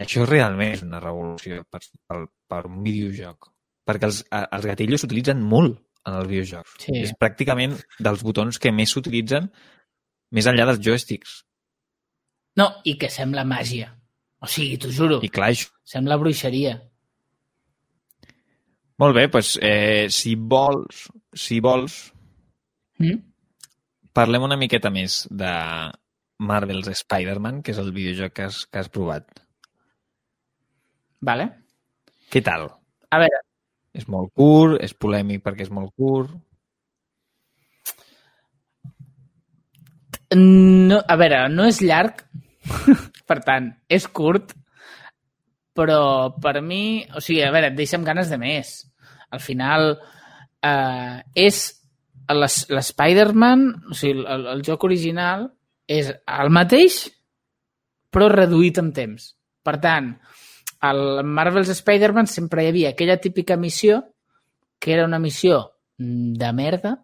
[0.00, 3.52] això realment és una revolució per, per, per un videojoc.
[3.86, 6.76] Perquè els, eh, els gatillos s'utilitzen molt en els videojocs.
[6.82, 6.94] Sí.
[7.04, 9.48] És pràcticament dels botons que més s'utilitzen
[10.32, 11.42] més enllà dels joysticks.
[12.58, 13.90] No, i que sembla màgia.
[14.42, 15.70] O sigui, t'ho juro, I clar, això...
[15.86, 16.74] sembla bruixeria.
[19.00, 22.00] Molt bé, doncs, eh, si vols, si vols,
[23.02, 23.18] Mm?
[24.14, 25.50] parlem una miqueta més de
[26.38, 29.40] Marvel's Spider-Man, que és el videojoc que has, que has provat.
[31.20, 31.48] Vale.
[32.30, 32.68] Què tal?
[33.10, 33.40] A veure,
[33.92, 36.32] És molt curt, és polèmic perquè és molt curt.
[40.34, 42.22] no, a veure, no és llarg,
[43.28, 44.54] per tant, és curt,
[45.76, 48.72] però per mi, o sigui, a veure, et deixa amb ganes de més.
[49.32, 49.94] Al final,
[50.64, 51.62] eh, és
[52.32, 55.48] l'S- l'Spider-Man, o sigui, el, el joc original
[55.88, 57.06] és el mateix,
[58.12, 59.32] però reduït en temps.
[59.64, 60.14] Per tant,
[60.82, 64.02] al Marvel's Spider-Man sempre hi havia aquella típica missió
[64.82, 65.60] que era una missió
[65.98, 66.96] mm, de merda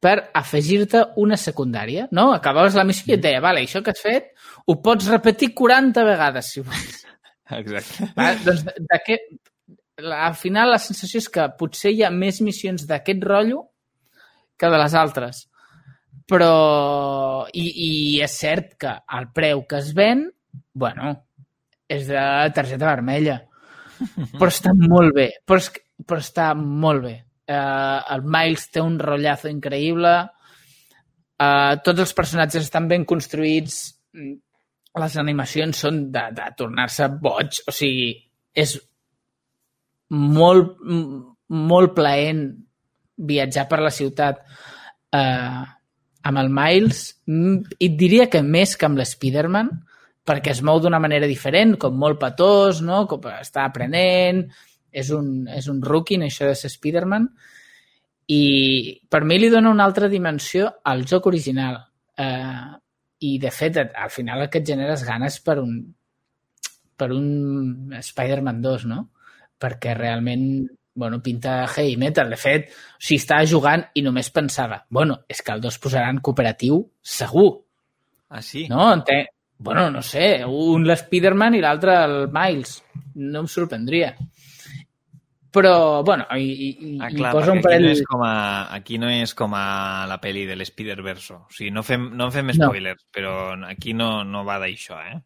[0.00, 2.30] per afegir-te una secundària, no?
[2.32, 4.30] Acabaves la missió i et deia, vale, això que has fet
[4.64, 7.00] ho pots repetir 40 vegades, si vols.
[7.58, 8.08] Exacte.
[8.18, 12.86] Va, doncs de, de Al final la sensació és que potser hi ha més missions
[12.88, 13.64] d'aquest rotllo
[14.56, 15.48] que de les altres.
[16.30, 16.52] Però...
[17.50, 17.90] I, I
[18.22, 20.28] és cert que el preu que es ven,
[20.72, 21.16] bueno,
[21.90, 22.24] és de
[22.56, 23.38] targeta vermella.
[24.38, 25.28] Però està molt bé.
[25.46, 25.70] Però, és,
[26.06, 27.16] però està molt bé.
[27.50, 30.14] Uh, el Miles té un rotllazo increïble.
[31.40, 33.80] Uh, tots els personatges estan ben construïts.
[35.00, 37.60] Les animacions són de, de tornar-se boig.
[37.68, 38.12] O sigui,
[38.54, 38.76] és
[40.10, 40.78] molt,
[41.50, 42.46] molt plaent
[43.20, 44.40] viatjar per la ciutat
[45.14, 45.60] eh,
[46.22, 47.02] amb el Miles.
[47.26, 49.70] Mm, I et diria que més que amb l'Spiderman,
[50.30, 53.02] perquè es mou d'una manera diferent, com molt petós, no?
[53.10, 54.44] com està aprenent,
[54.90, 57.26] és un, és un rookie en això de ser Spiderman,
[58.30, 58.42] i
[59.10, 61.80] per mi li dona una altra dimensió al joc original.
[62.14, 62.66] Eh,
[63.26, 65.72] I, de fet, al final el que et generes ganes per un,
[66.96, 69.00] per un Spider-Man 2, no?
[69.60, 70.46] Perquè realment,
[70.94, 72.30] bueno, pinta heavy metal.
[72.30, 76.22] De fet, o sigui, estava jugant i només pensava, bueno, és que el 2 posaran
[76.22, 77.50] cooperatiu segur,
[78.30, 78.68] Ah, sí?
[78.70, 78.92] no?
[78.94, 79.26] Entenc,
[79.60, 82.78] bueno, no sé, un l'Spiderman i l'altre el Miles.
[83.20, 84.14] No em sorprendria.
[85.50, 87.86] Però, bueno, i, i, Ah, i clar, posa un perquè aquí parell...
[87.88, 88.34] no, és com a,
[88.76, 89.64] aquí no és com a
[90.06, 91.40] la pel·li de l'Spider-Verso.
[91.48, 92.68] O sigui, no fem, no fem No.
[92.68, 93.32] spoilers, però
[93.66, 95.18] aquí no, no va d'això, eh?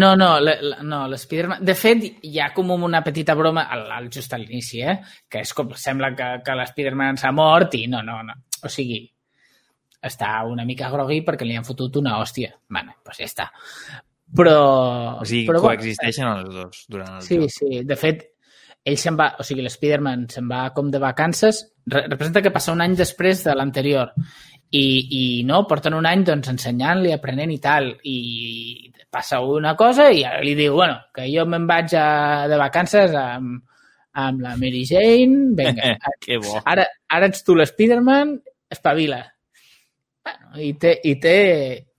[0.00, 1.60] No, no, la, la, no l'Spiderman...
[1.66, 4.96] De fet, hi ha com una petita broma al, al, just a l'inici, eh?
[5.28, 5.74] Que és com...
[5.76, 8.38] Sembla que, que l'Spiderman s'ha mort i no, no, no.
[8.64, 9.02] O sigui,
[10.02, 12.54] està una mica grogui perquè li han fotut una hòstia.
[12.68, 13.48] Bueno, doncs ja està.
[14.36, 14.58] Però...
[15.20, 17.50] O sigui, però, coexisteixen els dos durant el Sí, joc.
[17.56, 17.80] sí.
[17.84, 18.22] De fet,
[18.86, 22.72] ell se'n va, o sigui, l'Spiderman se'n va com de vacances, re representa que passa
[22.72, 24.12] un any després de l'anterior.
[24.70, 24.84] I,
[25.18, 30.22] I no, porten un any doncs, ensenyant-li, aprenent i tal, i passa una cosa i
[30.22, 33.64] ara li diu, bueno, que jo me'n vaig a, de vacances amb,
[34.22, 36.60] amb la Mary Jane, vinga, Que bo.
[36.62, 38.36] ara, ara ets tu l'Spiderman,
[38.70, 39.24] espavila.
[40.24, 41.36] Bueno, i té, i, té,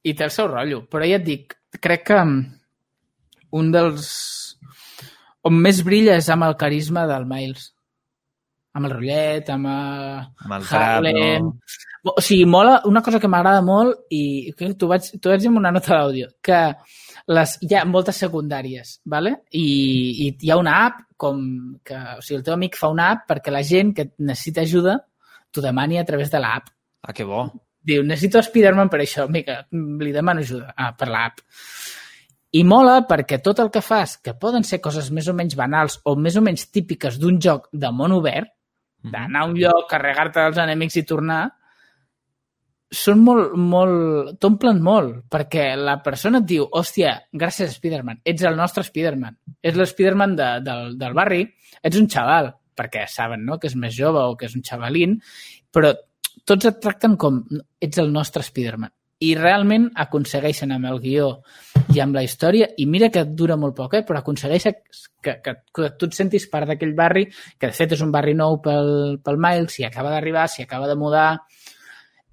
[0.04, 0.84] i té el seu rotllo.
[0.92, 2.42] Però ja et dic, crec que mm,
[3.60, 4.10] un dels...
[5.48, 7.72] on més brilla és amb el carisma del Miles.
[8.78, 11.48] Amb el rotllet, amb, el Amb el trap, Harlem...
[11.48, 11.56] no?
[12.12, 15.70] O sigui, mola, una cosa que m'agrada molt, i t'ho vaig, t'ho vaig dir una
[15.74, 16.62] nota d'àudio, que
[17.30, 19.36] les, hi ha moltes secundàries, ¿vale?
[19.54, 19.66] I,
[20.26, 21.44] i hi ha una app com
[21.86, 24.98] que, o sigui, el teu amic fa una app perquè la gent que necessita ajuda
[25.52, 26.72] t'ho demani a través de l'app.
[27.06, 27.46] Ah, que bo.
[27.82, 29.26] Diu, necessito Spider-Man per això.
[29.32, 31.42] Mica, li demano ajuda ah, per l'app.
[32.52, 36.02] I mola perquè tot el que fas, que poden ser coses més o menys banals
[36.04, 38.52] o més o menys típiques d'un joc de món obert,
[39.02, 41.46] d'anar a un lloc, carregar-te els enemics i tornar,
[42.92, 44.36] són molt, molt...
[44.44, 49.80] t'omplen molt, perquè la persona et diu, hòstia, gràcies Spider-Man, ets el nostre Spider-Man, ets
[49.80, 51.46] l'Spider-Man de, del, del barri,
[51.82, 53.58] ets un xaval, perquè saben no?
[53.60, 55.18] que és més jove o que és un xavalín,
[55.72, 55.96] però
[56.48, 57.44] tots et tracten com
[57.82, 58.94] ets el nostre Spider-Man.
[59.22, 61.28] I realment aconsegueixen amb el guió
[61.94, 64.04] i amb la història, i mira que dura molt poc, eh?
[64.08, 64.80] però aconsegueixen
[65.22, 68.34] que, que, que tu et sentis part d'aquell barri, que de fet és un barri
[68.38, 71.28] nou pel, pel Miles, s'hi acaba d'arribar, s'hi acaba de mudar,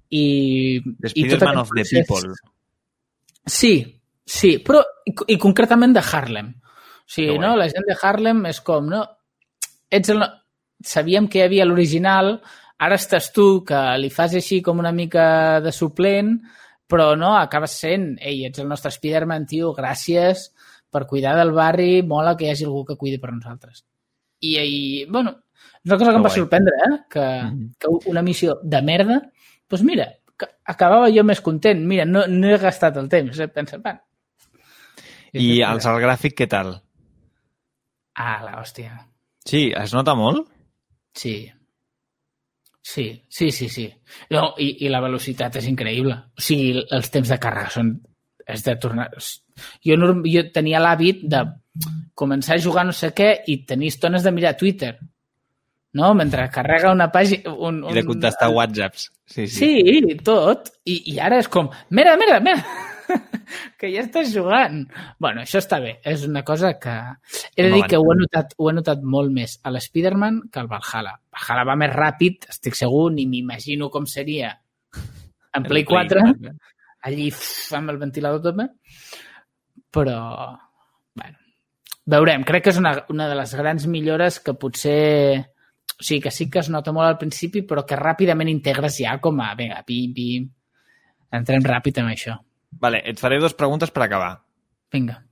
[0.09, 0.79] i...
[0.81, 2.33] The i tot Spider-Man aquest of the People.
[3.49, 3.73] Sí,
[4.25, 6.49] sí, però i, i concretament de Harlem.
[6.57, 7.55] O sigui, no?
[7.57, 9.05] la gent de Harlem és com, no?
[9.89, 10.25] Ets el...
[10.85, 12.37] Sabíem que hi havia l'original,
[12.79, 16.37] ara estàs tu que li fas així com una mica de suplent,
[16.89, 20.47] però no, acabes sent, ei, ets el nostre Spider-Man, tio, gràcies
[20.89, 23.83] per cuidar del barri, mola que hi hagi algú que cuidi per nosaltres.
[24.41, 25.35] I, i bueno,
[25.83, 26.39] és una cosa que em va guai.
[26.39, 26.97] sorprendre, eh?
[27.11, 27.73] Que, Mhm.
[27.77, 29.19] que una missió de merda,
[29.69, 30.07] doncs mira,
[30.39, 31.85] que acabava jo més content.
[31.85, 33.37] Mira, no, no he gastat el temps.
[33.39, 33.99] He pensat, bueno,
[35.33, 36.71] I el salt gràfic, què tal?
[38.15, 38.95] Ah, la hòstia.
[39.45, 40.47] Sí, es nota molt?
[41.13, 41.51] Sí.
[42.81, 43.85] Sí, sí, sí, sí.
[44.31, 46.15] No, i, I la velocitat és increïble.
[46.15, 47.93] O sigui, els temps de càrrega són...
[48.49, 49.09] És de tornar...
[49.85, 51.43] Jo, norm- jo tenia l'hàbit de
[52.17, 54.95] començar a jugar no sé què i tenir estones de mirar Twitter.
[55.93, 56.13] No?
[56.17, 57.53] Mentre carrega una pàgina...
[57.53, 59.09] Un, I de contestar whatsapps.
[59.29, 59.69] Sí, sí.
[59.69, 60.71] Sí, tot.
[60.89, 62.63] I, I ara és com, mira, mira, mira,
[63.79, 64.83] que ja estàs jugant.
[65.19, 65.97] bueno, això està bé.
[66.07, 66.95] És una cosa que...
[67.55, 70.61] He de dir que ho he notat, ho he notat molt més a l'Spiderman que
[70.61, 71.17] al Valhalla.
[71.35, 74.53] Valhalla va més ràpid, estic segur, ni m'imagino com seria
[75.55, 76.23] en Play 4,
[77.09, 77.43] allí uf,
[77.77, 78.67] amb el ventilador tot bé.
[79.89, 80.19] Però,
[81.17, 81.39] bueno,
[82.05, 82.45] veurem.
[82.45, 84.99] Crec que és una, una de les grans millores que potser...
[85.99, 89.17] O sigui, que sí que es nota molt al principi, però que ràpidament integres ja
[89.19, 90.45] com a, vinga, pim, pim,
[91.35, 92.37] entrem ràpid amb això.
[92.71, 94.43] Vale, et faré dues preguntes per acabar.
[94.93, 95.23] Vinga.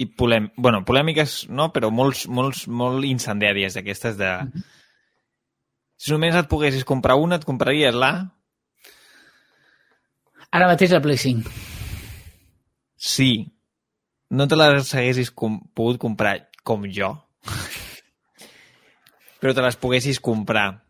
[0.00, 0.48] I polèm...
[0.56, 4.30] bueno, polèmiques no, però molts, molts, molt incendiàries d'aquestes de...
[6.00, 8.12] Si només et poguessis comprar una, et compraries la...
[10.50, 11.50] Ara mateix el Play 5.
[12.96, 13.30] Sí.
[14.30, 17.12] No te les haguessis com pogut comprar com jo.
[19.40, 20.82] però te les poguessis comprar,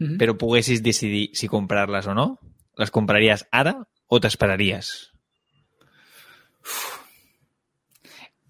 [0.00, 0.16] Mhm.
[0.18, 2.40] però poguessis decidir si comprar-les o no,
[2.76, 3.76] les compraries ara
[4.10, 5.12] o t'esperaries?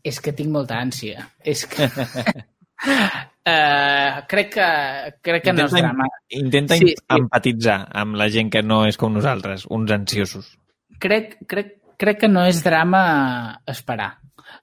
[0.05, 1.25] És que tinc molta ànsia.
[1.41, 1.87] És que...
[1.89, 1.95] uh,
[4.33, 4.69] crec que,
[5.25, 6.09] crec que no és Intenta- drama.
[6.41, 6.93] Intenta sí.
[7.17, 10.53] empatitzar amb la gent que no és com nosaltres, uns ansiosos.
[11.01, 14.13] crec, crec, crec que no és drama esperar.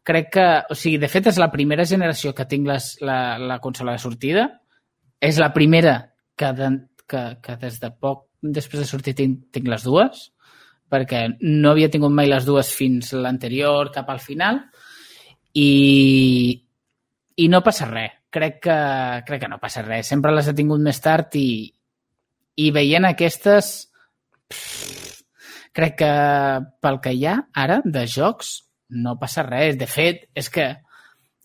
[0.06, 3.60] Crec que, o sigui, de fet és la primera generació que tinc les, la, la
[3.60, 4.48] consola de sortida.
[5.22, 6.70] És la primera que, de,
[7.10, 10.32] que, que des de poc després de sortir tinc, tinc les dues,
[10.92, 14.60] perquè no havia tingut mai les dues fins l'anterior, cap al final,
[15.56, 15.70] i,
[17.40, 18.18] i no passa res.
[18.32, 18.76] Crec que,
[19.28, 20.08] crec que no passa res.
[20.08, 21.66] Sempre les he tingut més tard i,
[22.64, 23.74] i veient aquestes
[25.76, 26.12] crec que
[26.84, 28.54] pel que hi ha ara de jocs
[29.04, 29.78] no passa res.
[29.80, 30.70] De fet, és que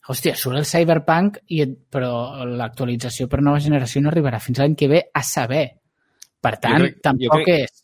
[0.07, 4.91] hòstia, surt el Cyberpunk i, però l'actualització per nova generació no arribarà fins l'any que
[4.91, 5.67] ve a saber.
[6.43, 7.83] Per tant, crec- tampoc crec- és...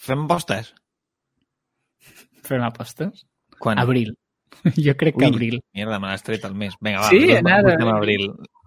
[0.00, 0.72] Fem postes?
[2.46, 3.26] Fem apostes?
[3.58, 3.78] Quan?
[3.78, 4.14] Abril.
[4.84, 5.60] Jo crec que Ui, abril.
[5.76, 6.74] Mierda, me l'has tret al mes.
[6.82, 7.68] Vinga, va, Sí, nosaltres nada.
[7.70, 8.24] busquem abril.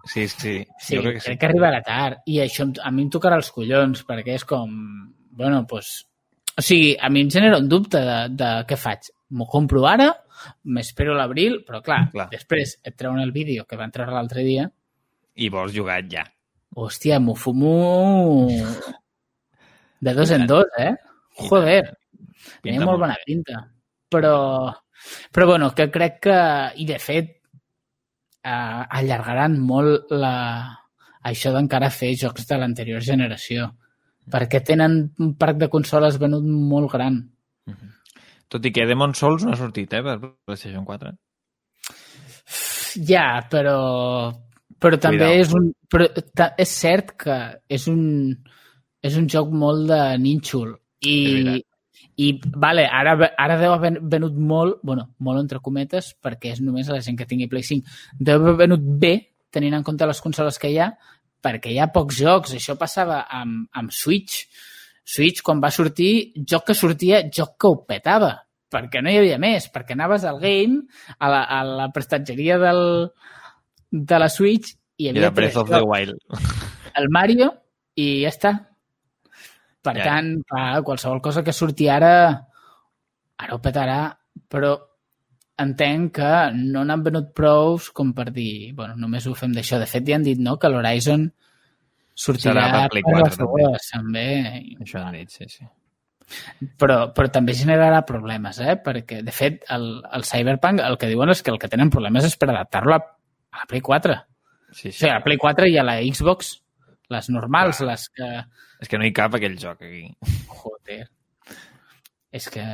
[0.08, 0.54] Sí, sí.
[0.80, 1.26] Sí, jo crec que sí.
[1.28, 2.22] crec que arribarà tard.
[2.26, 4.72] I això a mi em tocarà els collons, perquè és com...
[5.34, 5.92] Bueno, doncs,
[6.56, 9.10] o sigui, a mi em genera un dubte de, de què faig.
[9.34, 10.08] M'ho compro ara,
[10.70, 12.28] m'espero l'abril, però clar, Clar.
[12.32, 14.68] després et treuen el vídeo que van treure l'altre dia,
[15.34, 16.22] I vols jugar ja.
[16.78, 18.46] hòstia, m'ho fumo
[20.00, 20.92] de dos en dos, eh?
[21.48, 21.96] Joder,
[22.62, 23.26] tenia molt molt bona bé.
[23.28, 23.60] pinta.
[24.14, 24.36] Però,
[25.32, 26.38] però bueno, que crec que,
[26.80, 27.32] i de fet,
[28.44, 30.34] eh, allargaran molt la,
[31.24, 33.70] això d'encara fer jocs de l'anterior generació,
[34.30, 37.20] perquè tenen un parc de consoles venut molt gran.
[38.52, 41.14] Tot i que Demon Souls no ha sortit, eh, per PlayStation 4.
[43.08, 44.30] Ja, però,
[44.78, 45.72] però també és un...
[45.90, 46.06] Però
[46.60, 47.36] és cert que
[47.70, 48.04] és un,
[49.02, 50.74] és un joc molt de nínxol.
[51.04, 51.62] I.
[52.16, 56.88] i vale, ara, ara deu haver venut molt, bueno, molt entre cometes, perquè és només
[56.90, 57.96] la gent que tingui Play 5.
[58.20, 59.14] Deu haver venut bé,
[59.54, 60.92] tenint en compte les consoles que hi ha,
[61.44, 62.54] perquè hi ha pocs jocs.
[62.56, 64.44] Això passava amb, amb Switch.
[65.04, 68.32] Switch, quan va sortir, joc que sortia, joc que ho petava,
[68.72, 70.84] perquè no hi havia més, perquè anaves al game,
[71.18, 72.84] a la, a la prestatgeria del,
[73.90, 75.82] de la Switch, i hi havia Era Breath of the.
[75.82, 76.16] Wild.
[76.94, 77.50] el Mario
[77.98, 78.54] i ja està.
[79.84, 80.04] Per Ja.
[80.08, 82.12] tant, clar, qualsevol cosa que surti ara,
[83.36, 83.98] ara ho petarà,
[84.48, 84.72] però
[85.60, 89.78] entenc que no n'han venut prous com per dir, bueno, només ho fem d'això.
[89.78, 91.28] De fet, ja han dit, no?, que l'Horizon
[92.14, 93.68] sortirà Serà per Play per 4 les també.
[93.92, 94.26] també.
[94.86, 95.66] Això han dit, sí, sí.
[96.80, 98.78] Però, però també generarà problemes, eh?
[98.80, 102.24] Perquè, de fet, el, el Cyberpunk el que diuen és que el que tenen problemes
[102.24, 103.00] és per adaptar-lo a,
[103.52, 104.16] a la Play 4.
[104.72, 104.98] Sí, O sí.
[104.98, 106.54] sigui, a la Play 4 i a la Xbox,
[107.12, 107.90] les normals, Clar.
[107.92, 108.30] les que...
[108.84, 110.04] És que no hi cap aquell joc aquí.
[110.60, 111.00] Joder.
[112.34, 112.64] És que,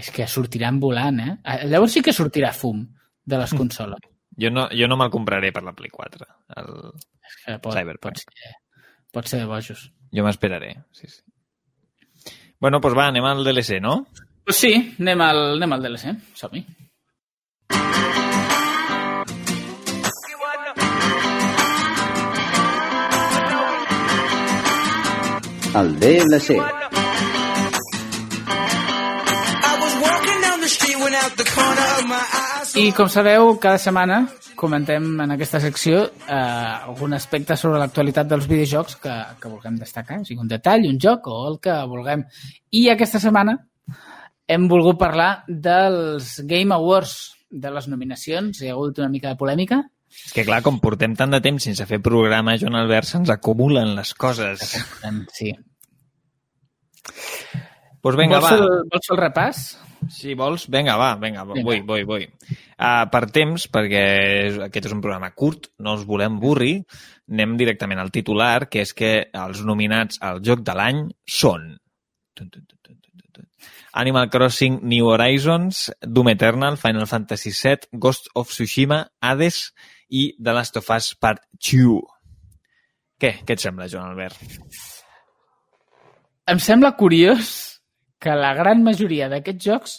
[0.00, 1.32] és que sortiran volant, eh?
[1.44, 2.80] Ah, Llavors sí que sortirà fum
[3.24, 4.00] de les consoles.
[4.40, 6.26] Jo no, jo no me'l compraré per la Play 4.
[6.62, 6.70] El...
[7.28, 8.16] És que pot, Cyberpunk.
[8.16, 8.54] pot, ser,
[9.12, 9.84] pot ser de bojos.
[10.14, 11.20] Jo m'esperaré, sí, sí.
[12.62, 13.98] Bueno, doncs va, anem al DLC, no?
[14.44, 16.16] Pues sí, anem al, anem al DLC.
[16.40, 16.64] Som-hi.
[25.74, 26.54] I saw
[32.78, 34.20] I com sabeu, cada setmana
[34.54, 36.36] comentem en aquesta secció eh,
[36.86, 40.98] algun aspecte sobre l'actualitat dels videojocs que, que vulguem destacar, o sigui, un detall, un
[41.02, 42.22] joc o el que vulguem.
[42.70, 43.56] I aquesta setmana
[44.46, 48.60] hem volgut parlar dels Game Awards, de les nominacions.
[48.60, 49.82] Hi ha hagut una mica de polèmica.
[50.26, 53.94] És que clar, com portem tant de temps sense fer programa, Joan Albert, se'ns acumulen
[53.98, 54.62] les coses.
[55.34, 55.52] Sí.
[58.04, 58.56] Doncs vinga, vols, va.
[58.58, 59.62] el- vols fer el repàs?
[60.12, 61.62] Si vols, vinga, va, vinga, Vinga.
[61.64, 62.24] vull, vull, vull.
[62.76, 64.02] Uh, per temps, perquè
[64.66, 66.74] aquest és un programa curt, no els volem burri,
[67.32, 71.70] anem directament al titular, que és que els nominats al joc de l'any són.
[73.94, 79.72] Animal Crossing New Horizons, Doom Eternal, Final Fantasy VII, Ghost of Tsushima, Hades
[80.14, 81.98] i The Last of Us Part 2.
[83.20, 83.30] Què?
[83.42, 84.38] Què et sembla, Joan Albert?
[86.50, 87.80] Em sembla curiós
[88.22, 89.94] que la gran majoria d'aquests jocs,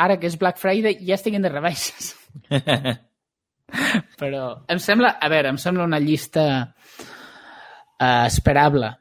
[0.00, 2.14] ara que és Black Friday, ja estiguin de rebaixes.
[4.20, 8.92] Però em sembla, a veure, em sembla una llista eh, esperable.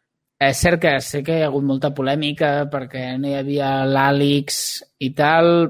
[0.43, 4.82] És cert que sé que hi ha hagut molta polèmica perquè no hi havia l'Àlix
[4.99, 5.69] i tal.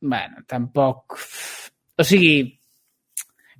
[0.00, 1.18] bueno, tampoc...
[1.98, 2.57] O sigui,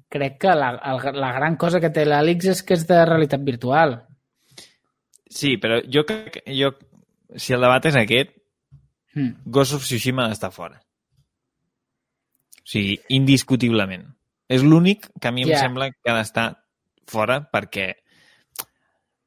[0.09, 3.42] crec que la, el, la gran cosa que té l'Àlix és que és de realitat
[3.44, 3.99] virtual.
[5.29, 6.71] Sí, però jo crec que jo,
[7.37, 8.35] si el debat és aquest,
[9.14, 9.33] Hmm.
[9.51, 10.77] Ghost of Tsushima està fora.
[10.79, 14.05] O sigui, indiscutiblement.
[14.49, 15.55] És l'únic que a mi Ja.
[15.57, 16.44] em sembla que ha d'estar
[17.07, 17.94] fora perquè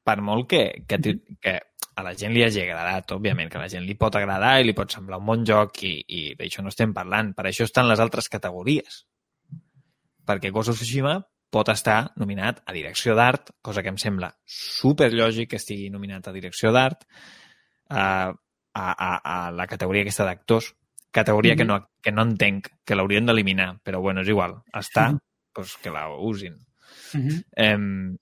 [0.03, 1.59] per molt que, que, ti- que
[1.95, 4.63] a la gent li hagi agradat, òbviament, que a la gent li pot agradar i
[4.63, 7.33] li pot semblar un bon joc i, i d'això no estem parlant.
[7.35, 9.05] Per això estan les altres categories.
[10.25, 11.19] Perquè Ghost of Tsushima
[11.51, 16.33] pot estar nominat a direcció d'art, cosa que em sembla superlògic que estigui nominat a
[16.35, 17.03] direcció d'art,
[17.89, 18.29] a,
[18.73, 19.09] a, a,
[19.47, 20.73] a la categoria aquesta d'actors,
[21.11, 21.67] categoria que, Mhm.
[21.67, 25.19] no, que no entenc, que l'haurien d'eliminar, però bueno, és igual, està, Mhm.
[25.55, 26.53] doncs que la usin.
[27.13, 27.43] Uh -huh.
[27.55, 28.17] Em,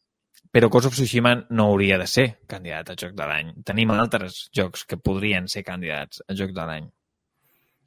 [0.51, 3.53] però Ghost of Tsushima no hauria de ser candidat a Joc de l'any.
[3.63, 6.89] Tenim altres jocs que podrien ser candidats a Joc de l'any.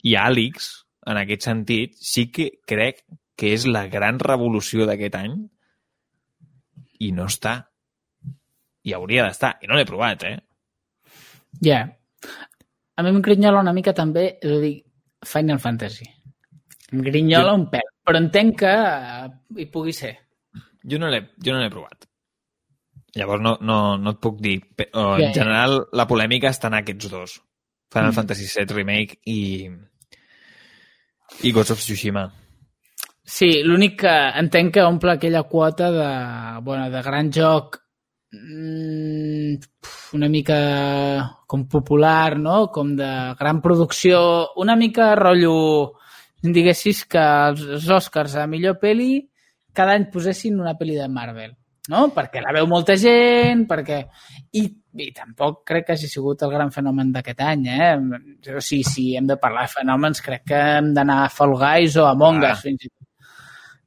[0.04, 3.02] I Àlix, en aquest sentit, sí que crec
[3.36, 5.36] que és la gran revolució d'aquest any
[7.00, 7.56] i no està.
[8.84, 9.56] I hauria d'estar.
[9.62, 10.38] I no l'he provat, eh?
[11.60, 11.68] Ja.
[11.68, 11.98] Yeah.
[12.96, 14.74] A mi em grinyola una mica també, he de dir,
[15.26, 16.06] Final Fantasy.
[16.92, 19.28] Em grinyola Jo- un pèl, però entenc que eh,
[19.62, 20.16] hi pugui ser.
[20.84, 22.08] Jo no l'he jo no l'he provat.
[23.14, 24.58] Llavors no, no, no et puc dir.
[24.76, 27.38] Pe- O, Ja, en general, la polèmica està en aquests dos.
[27.92, 28.14] Final Mm.
[28.14, 29.68] Fantasy VII Remake i,
[31.44, 32.26] i Ghost of Tsushima.
[33.22, 36.08] Sí, l'únic que entenc que omple aquella quota de,
[36.66, 37.78] bueno, de gran joc
[38.32, 39.54] mm,
[40.18, 40.58] una mica
[41.46, 42.66] com popular, no?
[42.74, 45.98] Com de gran producció, una mica rotllo,
[46.42, 49.28] diguessis que els, Oscars a millor peli
[49.72, 51.54] cada any posessin una peli de Marvel,
[51.88, 52.08] no?
[52.12, 54.02] Perquè la veu molta gent, perquè...
[54.58, 57.94] I, i tampoc crec que hagi sigut el gran fenomen d'aquest any, eh?
[58.52, 61.96] O sigui, si hem de parlar de fenòmens, crec que hem d'anar a Fall Guys
[61.96, 62.52] o a Among Ah.
[62.52, 63.01] Us, fins i tot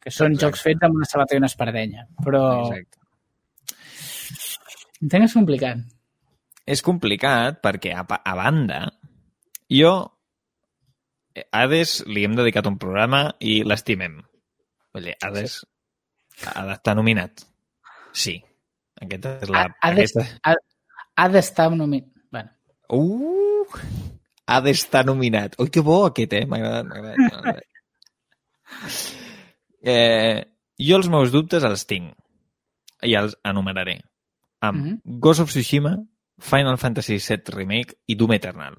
[0.06, 0.46] que són Exacte.
[0.46, 2.06] jocs fets amb una sabata i una espardenya.
[2.22, 3.00] Però Exacte.
[5.02, 5.82] entenc que és complicat.
[6.76, 8.84] És complicat perquè, a, a banda,
[9.74, 9.96] jo
[11.52, 14.22] Hades li hem dedicat un programa i l'estimem.
[14.96, 15.58] Vull dir, Hades
[16.54, 17.44] ha d'estar nominat.
[18.16, 18.38] Sí.
[19.02, 19.66] Aquesta és la...
[19.66, 20.24] Ha, ha aquesta...
[21.18, 22.08] ha d'estar nominat.
[22.32, 22.54] Bueno,
[22.94, 23.66] Uh!
[24.46, 25.58] Ha d'estar nominat.
[25.60, 26.46] Ui, que bo aquest, eh?
[26.46, 27.64] M'ha agradat, m'ha agradat.
[29.86, 30.42] Eh,
[30.82, 32.16] jo els meus dubtes els tinc
[33.06, 34.00] i els enumeraré
[34.66, 35.20] amb Mhm.
[35.22, 35.96] Ghost of Tsushima,
[36.40, 38.76] Final Fantasy VII Remake i Doom Eternal.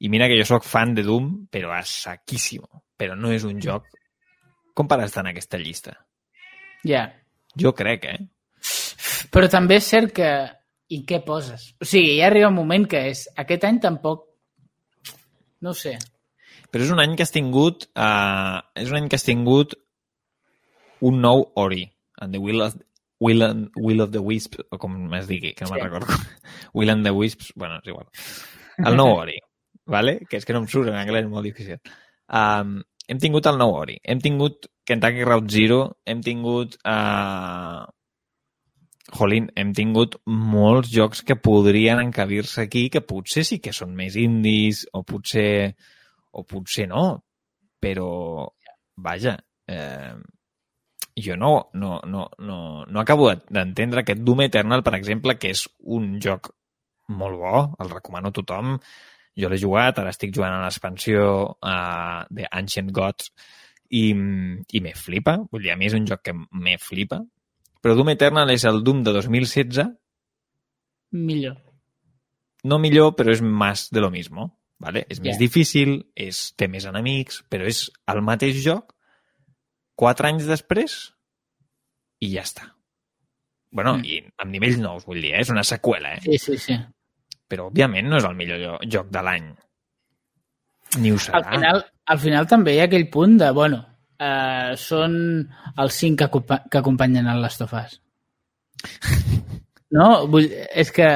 [0.00, 2.82] I mira que jo sóc fan de Doom, però a saquíssimo.
[2.96, 3.86] Però no és un joc
[4.74, 5.96] com per estar en aquesta llista.
[6.84, 7.14] ja.
[7.56, 8.18] Jo crec, eh?
[9.30, 10.28] Però també és cert que...
[10.90, 11.74] I què poses?
[11.80, 13.28] O sigui, ja arriba un moment que és...
[13.36, 14.24] Aquest any tampoc...
[15.60, 15.98] No sé.
[16.70, 19.74] Però és un any que has tingut uh, és un any que has tingut
[21.06, 21.84] un nou Ori
[22.20, 22.76] and the Will of,
[23.20, 25.78] Will and, Will of the Wisps o com es digui, que no Sí.
[25.78, 26.18] me'n recordo
[26.76, 28.06] Will and the Wisps, bueno, és igual
[28.86, 29.38] el nou Ori,
[29.86, 30.20] vale?
[30.28, 31.80] que és que no em surt en anglès, és molt difícil
[32.28, 37.88] um, hem tingut el nou Ori hem tingut Kentucky Route Zero hem tingut uh,
[39.10, 44.14] Jolín, hem tingut molts jocs que podrien encabir-se aquí, que potser sí que són més
[44.20, 45.74] indis, o potser,
[46.30, 47.04] o potser no,
[47.80, 48.10] però,
[49.00, 50.14] vaja, eh,
[51.16, 55.66] jo no, no, no, no, no acabo d'entendre aquest Doom Eternal, per exemple, que és
[55.80, 56.52] un joc
[57.10, 58.76] molt bo, el recomano a tothom,
[59.40, 63.32] jo l'he jugat, ara estic jugant a l'expansió uh, de Ancient Gods
[63.90, 67.20] i, i me flipa, vull dir, a mi és un joc que me flipa,
[67.80, 69.90] però Doom Eternal és el Doom de 2016,
[71.10, 71.56] Millor.
[72.70, 74.52] no millor, però és més de lo mismo.
[74.80, 75.04] ¿Vale?
[75.08, 75.38] És més Ja.
[75.38, 78.94] difícil, és, té més enemics, però és el mateix joc
[79.94, 81.12] quatre anys després
[82.20, 82.74] i ja està.
[83.72, 84.04] bueno, Mm.
[84.04, 85.40] i amb nivells nous, vull dir, eh?
[85.44, 86.20] és una seqüela, eh?
[86.24, 86.78] Sí, sí, sí.
[87.48, 89.54] però òbviament no és el millor jo- joc de l'any.
[90.98, 91.38] Ni ho serà.
[91.38, 93.78] Al final, al final també hi ha aquell punt de, bueno,
[94.18, 96.28] eh, són els cinc que,
[96.70, 98.00] que acompanyen el Last of Us.
[99.92, 100.26] No?
[100.30, 101.08] Vull, és que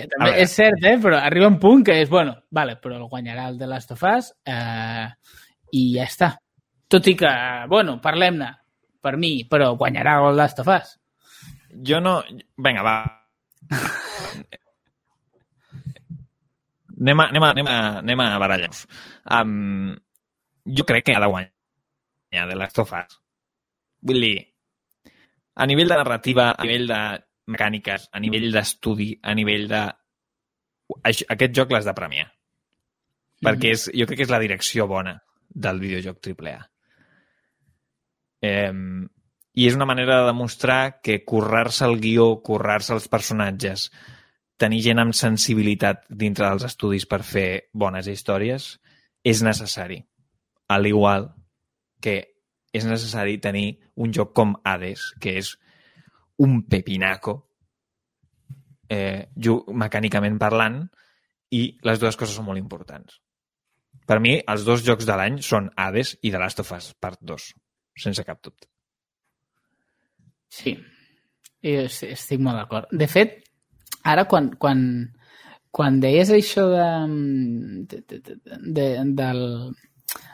[0.00, 0.96] A també és cert, eh?
[1.02, 4.04] però arriba un punt que és, bueno, vale, però el guanyarà el de Last of
[4.08, 5.06] Us eh,
[5.76, 6.30] i ja està.
[6.88, 7.32] Tot i que,
[7.68, 8.48] bueno, parlem-ne
[9.02, 10.94] per mi, però guanyarà el Last of Us.
[11.84, 12.22] Jo no...
[12.56, 12.96] Vinga, va.
[17.02, 18.86] anem a, anem a, anem a, anem a barallar-nos.
[19.26, 19.92] Um,
[20.64, 23.18] jo crec que ha de guanyar de Last of Us.
[24.02, 24.38] Vull dir,
[25.54, 27.00] a nivell de narrativa, a nivell de
[27.50, 29.82] mecàniques, a nivell d'estudi, a nivell de...
[31.08, 32.28] Aquest joc l'has de premiar.
[33.42, 35.16] Perquè és, jo crec que és la direcció bona
[35.48, 36.60] del videojoc AAA.
[38.42, 38.72] Eh,
[39.52, 43.90] I és una manera de demostrar que currar-se el guió, currar-se els personatges,
[44.62, 48.76] tenir gent amb sensibilitat dintre dels estudis per fer bones històries
[49.26, 49.98] és necessari.
[50.70, 51.32] Al igual
[52.02, 52.16] que
[52.72, 53.66] és necessari tenir
[53.96, 55.56] un joc com Hades, que és
[56.44, 57.34] un pepinaco
[58.88, 59.28] eh,
[59.84, 60.80] mecànicament parlant
[61.52, 63.18] i les dues coses són molt importants.
[64.08, 67.20] Per mi, els dos jocs de l'any són Hades i The Last of Us Part
[67.28, 67.50] 2,
[68.02, 68.66] sense cap dubte.
[70.52, 70.74] Sí,
[71.64, 72.88] jo es- estic molt d'acord.
[72.92, 73.38] De fet,
[74.04, 74.82] ara quan, quan,
[75.70, 76.88] quan deies això de,
[77.92, 79.30] de, de, de, del, de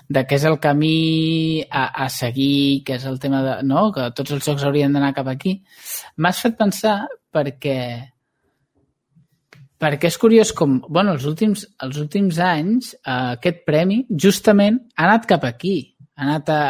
[0.09, 3.57] què és el camí a, a seguir, que és el tema de...
[3.69, 3.89] No?
[3.93, 5.59] Que tots els jocs haurien d'anar cap aquí,
[6.17, 7.01] m'has fet pensar
[7.33, 7.79] perquè
[9.79, 15.07] perquè és curiós com, bueno, els últims, els últims anys eh, aquest premi justament ha
[15.07, 15.77] anat cap aquí.
[16.19, 16.63] Ha anat a...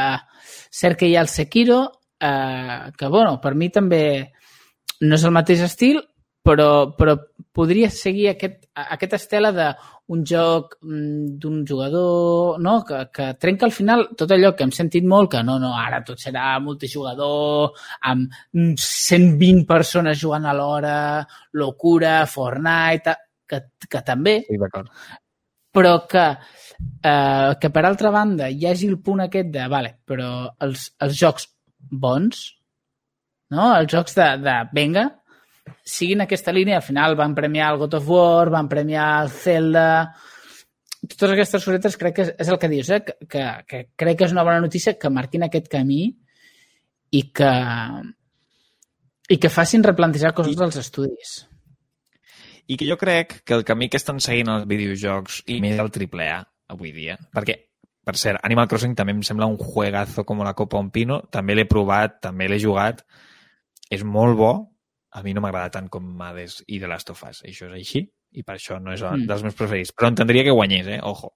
[0.68, 1.78] Cert que hi ha el Sekiro,
[2.20, 4.02] eh, que, bueno, per mi també
[5.00, 6.02] no és el mateix estil,
[6.48, 7.14] però, però
[7.52, 12.78] podria seguir aquest, aquest estela d'un joc mm, d'un jugador no?
[12.88, 16.00] que, que trenca al final tot allò que hem sentit molt, que no, no, ara
[16.06, 17.76] tot serà multijugador,
[18.08, 20.98] amb mm, 120 persones jugant alhora,
[21.52, 23.18] locura, Fortnite...
[23.48, 24.90] que, que també, Sí, d'acord.
[25.72, 26.24] però que,
[27.00, 31.16] eh, que per altra banda hi hagi el punt aquest de, vale, però els, els
[31.16, 32.42] jocs bons,
[33.56, 33.70] no?
[33.72, 35.06] els jocs de, de venga,
[35.84, 39.88] siguin aquesta línia, al final van premiar el God of War, van premiar el Zelda,
[41.06, 43.02] totes aquestes cosetes crec que és, és el que dius, eh?
[43.04, 46.08] que, que, que crec que és una bona notícia que marquin aquest camí
[47.14, 47.52] i que,
[49.30, 51.38] i que facin replantejar coses dels estudis.
[52.68, 55.88] I que jo crec que el camí que estan seguint els videojocs i més el
[55.88, 56.42] AAA
[56.74, 57.54] avui dia, perquè,
[58.04, 61.56] per cert, Animal Crossing també em sembla un juegazo com la Copa un Pino, també
[61.56, 63.00] l'he provat, també l'he jugat,
[63.88, 64.52] és molt bo,
[65.18, 68.04] a mi no m'agrada tant com Hades i The Last of Us, això és així,
[68.38, 69.26] i per això no és Mm.
[69.26, 71.00] dels meus preferits, però entendria que guanyés, eh?
[71.02, 71.34] Ojo.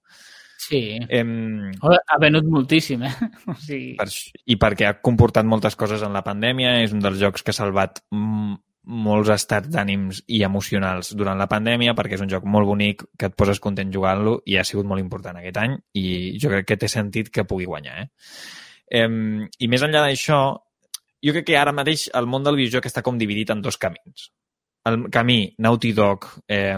[0.63, 0.99] Sí.
[1.09, 3.11] Em, Ha venut moltíssim, eh?
[3.51, 4.07] O sigui, per,
[4.45, 7.57] I perquè ha comportat moltes coses en la pandèmia, és un dels jocs que ha
[7.57, 7.99] salvat
[8.83, 13.29] molts estats d'ànims i emocionals durant la pandèmia, perquè és un joc molt bonic, que
[13.31, 16.77] et poses content jugant-lo i ha sigut molt important aquest any i jo crec que
[16.77, 18.01] té sentit que pugui guanyar.
[18.03, 18.07] Eh?
[19.03, 20.41] Em, I més enllà d'això,
[21.23, 24.29] jo crec que ara mateix el món del videojoc està com dividit en dos camins.
[24.85, 26.77] El camí Naughty Dog, eh,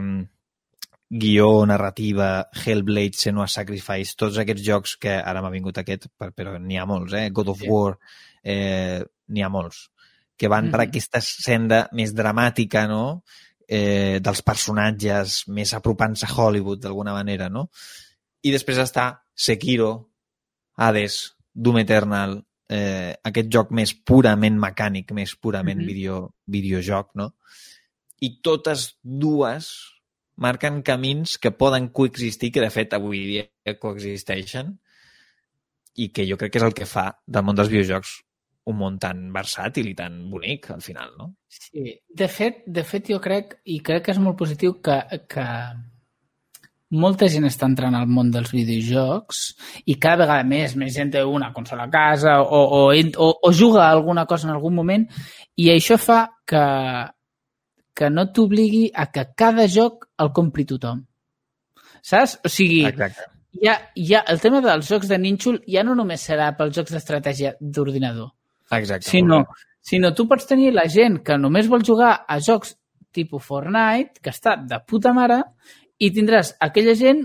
[1.09, 6.57] guió, narrativa, Hellblade, Senua Sacrifice, tots aquests jocs que ara m'ha vingut aquest, per- però
[6.59, 7.29] n'hi ha molts, eh?
[7.31, 7.67] God of Sí.
[7.69, 7.97] War,
[8.43, 9.89] eh, n'hi ha molts,
[10.37, 10.87] que van per Mhm.
[10.89, 13.23] aquesta senda més dramàtica, no?,
[13.67, 17.69] eh, dels personatges, més apropant-se a Hollywood, d'alguna manera, no?
[18.43, 20.11] I després està Sekiro,
[20.77, 25.85] Hades, Doom Eternal, eh, aquest joc més purament mecànic, més purament Mhm.
[25.85, 27.35] video, videojoc, no?
[28.21, 29.69] I totes dues
[30.37, 34.79] marquen camins que poden coexistir, que de fet avui dia coexisteixen,
[35.95, 38.21] i que jo crec que és el que fa del món dels videojocs
[38.65, 41.35] un món tan versàtil i tan bonic, al final, no?
[41.47, 42.01] sí.
[42.09, 44.97] De fet, de fet, jo crec, i crec que és molt positiu, que,
[45.29, 45.45] que
[46.95, 49.41] molta gent està entrant al món dels videojocs
[49.85, 53.51] i cada vegada més, més gent té una consola a casa o, o, o, o
[53.53, 55.05] juga alguna cosa en algun moment
[55.61, 56.63] i això fa que,
[57.95, 61.03] que no t'obligui a que cada joc el compri tothom.
[62.05, 62.39] Saps?
[62.45, 63.29] O sigui, Exacte.
[63.63, 67.55] ja, ja, el tema dels jocs de nínxol ja no només serà pels jocs d'estratègia
[67.59, 68.33] d'ordinador,
[68.77, 69.09] Exacte.
[69.09, 69.45] sinó,
[69.81, 72.75] sinó tu pots tenir la gent que només vol jugar a jocs
[73.15, 75.39] tipus Fortnite, que està de puta mare,
[75.99, 77.23] i tindràs aquella gent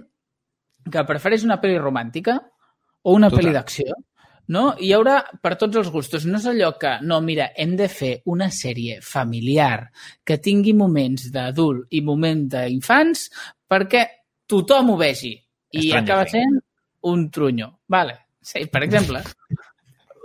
[0.90, 2.38] que prefereix una pel·li romàntica
[3.02, 3.96] o una pel·li d'acció.
[4.50, 4.72] No?
[4.82, 6.24] Hi haurà per tots els gustos.
[6.26, 9.84] No és allò que, no, mira, hem de fer una sèrie familiar
[10.26, 13.28] que tingui moments d'adult i moments d'infants
[13.70, 14.02] perquè
[14.50, 15.36] tothom ho vegi.
[15.70, 16.58] I Stranger acaba sent
[17.06, 17.70] un trunyo.
[17.86, 18.18] Vale.
[18.42, 19.22] Sí, per exemple.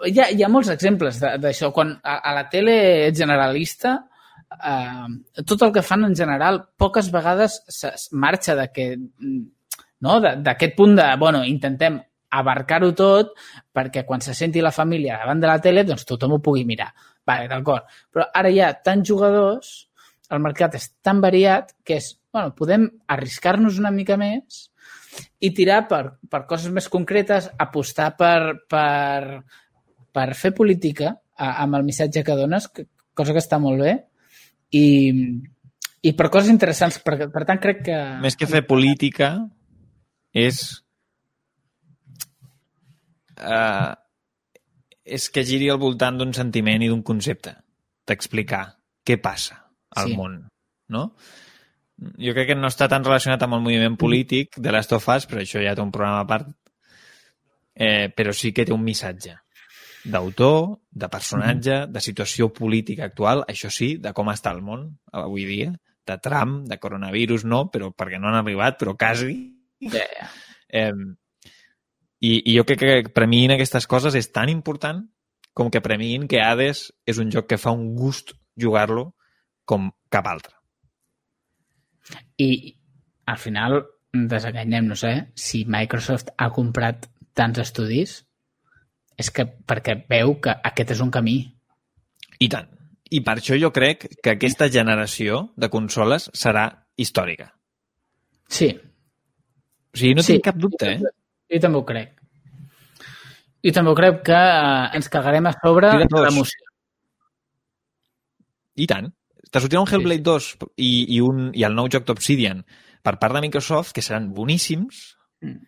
[0.07, 1.69] hi, ha, hi ha molts exemples d'això.
[1.75, 2.75] Quan a, a la tele
[3.13, 3.99] generalista,
[4.63, 8.89] eh, tot el que fan en general, poques vegades se- marxa de que,
[10.01, 10.19] no?
[10.21, 11.99] d'aquest punt de, bueno, intentem
[12.35, 13.33] abarcar-ho tot
[13.73, 16.91] perquè quan se senti la família davant de la tele, doncs tothom ho pugui mirar.
[17.25, 17.87] Vale, d'acord.
[18.13, 19.75] Però ara hi ha tants jugadors,
[20.31, 24.65] el mercat és tan variat que és, bueno, podem arriscar-nos una mica més
[25.39, 29.41] i tirar per, per coses més concretes, apostar per, per,
[30.11, 33.95] per fer política amb el missatge que dones, que, cosa que està molt bé,
[34.71, 34.85] i,
[36.01, 36.99] i per coses interessants.
[37.03, 37.99] Per, per tant, crec que...
[38.23, 39.35] Més que fer política,
[40.35, 40.63] és...
[43.35, 43.91] Uh,
[45.05, 47.51] és que giri al voltant d'un sentiment i d'un concepte,
[48.07, 48.63] d'explicar
[49.05, 49.59] què passa
[49.95, 50.15] al Sí.
[50.17, 50.39] món,
[50.89, 51.11] no?
[52.19, 55.27] Jo crec que no està tan relacionat amb el moviment polític de Last of Us,
[55.29, 56.49] però això ja té un programa a part,
[57.75, 59.37] eh, però sí que té un missatge
[60.05, 65.45] d'autor, de personatge, de situació política actual, això sí, de com està el món avui
[65.49, 65.73] dia,
[66.05, 69.37] de Trump, de coronavirus, no, però perquè no han arribat, però quasi.
[69.91, 70.07] Ja.
[70.75, 70.91] Eh,
[72.25, 74.97] i, I jo crec que premiïn aquestes coses és tan important
[75.55, 79.05] com que premiïn que Hades és un joc que fa un gust jugar-lo
[79.63, 80.51] com cap altre.
[82.41, 82.49] I
[83.31, 83.77] al final,
[84.11, 85.19] desenganyem-nos, eh?
[85.35, 88.17] Si Microsoft ha comprat tants estudis,
[89.17, 91.37] és que perquè veu que aquest és un camí.
[92.39, 92.67] I tant.
[93.15, 96.65] I per això jo crec que aquesta generació de consoles serà
[96.97, 97.51] històrica.
[98.49, 98.69] Sí.
[98.75, 100.35] O sigui, no sí.
[100.35, 101.13] tinc cap dubte, eh?
[101.53, 102.15] Jo també ho crec.
[103.65, 106.71] Jo també ho crec que eh, ens cagarem a sobre l'emoció.
[108.75, 109.11] I tant.
[109.51, 112.65] T'ha sortit un Hellblade 2 i, i, un, i el nou joc d'Obsidian
[113.05, 115.61] per part de Microsoft, que seran boníssims, Mm.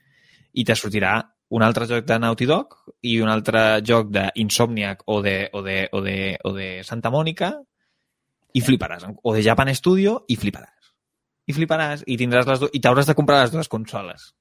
[0.58, 1.18] i te sortirà
[1.50, 2.76] un altre joc de Naughty Dog
[3.08, 7.54] i un altre joc d'Insomniac o de, o, de, o, de, o de Santa Mònica
[8.58, 9.06] i fliparàs.
[9.24, 10.74] O de Japan Studio i fliparàs.
[11.48, 14.34] i fliparàs i tindràs les i t'hauràs de comprar les dues consoles.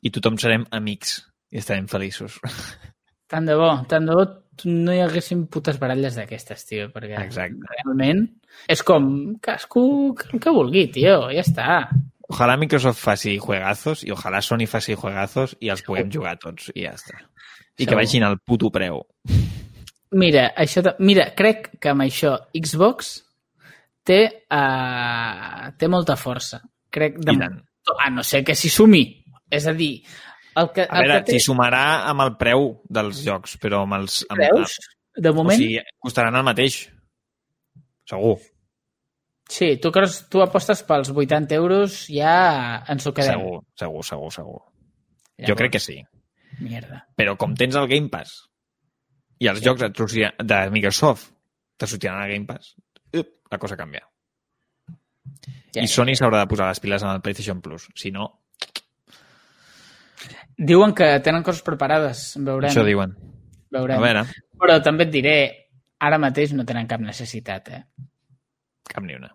[0.00, 1.18] I tothom serem amics
[1.52, 2.38] i estarem feliços.
[3.30, 4.24] Tant de bo, tant de bo
[4.66, 7.62] no hi haguessin putes baralles d'aquestes, tio, perquè Exacte.
[7.70, 8.24] realment
[8.68, 9.06] és com
[9.38, 11.76] el que vulgui, tio, ja està.
[12.30, 16.84] Ojalà Microsoft faci juegazos i ojalà Sony faci juegazos i els puguem jugar tots i
[16.84, 17.18] ja està.
[17.80, 19.00] I que vagin al puto preu.
[20.20, 20.94] Mira, això de...
[21.02, 23.12] Mira, crec que amb això Xbox
[24.06, 26.62] té, uh, té molta força.
[26.90, 27.34] Crec de...
[27.90, 29.02] A no ser que s'hi sumi.
[29.50, 29.96] És a dir,
[30.60, 31.38] el que, A el veure, que té...
[31.38, 34.22] s'hi sumarà amb el preu dels jocs, però amb els...
[34.30, 34.78] Amb, Creus?
[35.18, 36.84] De O moment, sigui, costaran el mateix.
[38.10, 38.36] Segur.
[39.50, 39.72] Sí.
[39.82, 43.40] Tu, creus, tu apostes pels 80 euros, ja ens ho quedem.
[43.42, 44.60] Segur, segur, segur, segur.
[45.48, 45.98] Jo crec que sí.
[46.60, 47.02] Mierda.
[47.16, 48.34] Però com tens el Game Pass
[49.40, 51.30] i els jocs et sortiran- de Microsoft
[51.80, 52.74] te sortiran al Game Pass,
[53.16, 54.02] up, la cosa canvia.
[55.72, 57.86] Ja, I Sony s'haurà de posar les piles amb el PlayStation Plus.
[57.96, 58.26] Si no,
[60.60, 62.34] Diuen que tenen coses preparades.
[62.36, 62.68] Veurem.
[62.68, 63.14] això diuen.
[63.72, 63.96] Veurem.
[63.96, 64.24] A veure,
[64.60, 65.34] Però també et diré,
[66.04, 67.84] ara mateix no tenen cap necessitat, eh?
[68.90, 69.30] cap ni una.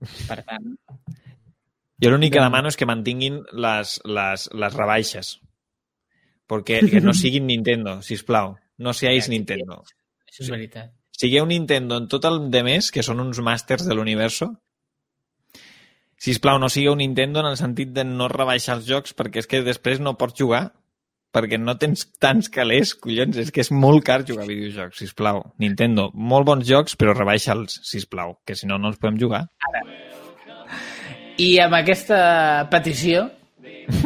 [0.00, 0.74] Per tant,
[2.00, 5.34] Jo l'únic que demano és que mantinguin les, les, les rebaixes.
[6.48, 8.54] Perquè que no siguin Nintendo, si plau.
[8.80, 9.82] No seáis Ja, Nintendo.
[10.24, 10.94] això és veritat.
[11.12, 14.54] Sigueu Nintendo en tot el de més, que són uns màsters de l'universo.
[16.16, 19.46] Si plau, no sigueu Nintendo en el sentit de no rebaixar els jocs, perquè és
[19.46, 20.72] que després no pots jugar,
[21.34, 25.10] perquè no tens tants calés, collons, és que és molt car jugar a videojocs, si
[25.16, 25.42] plau.
[25.62, 29.44] Nintendo, molt bons jocs, però rebaixa'ls, si plau, que si no, no els podem jugar.
[31.40, 32.18] I amb aquesta
[32.72, 33.28] petició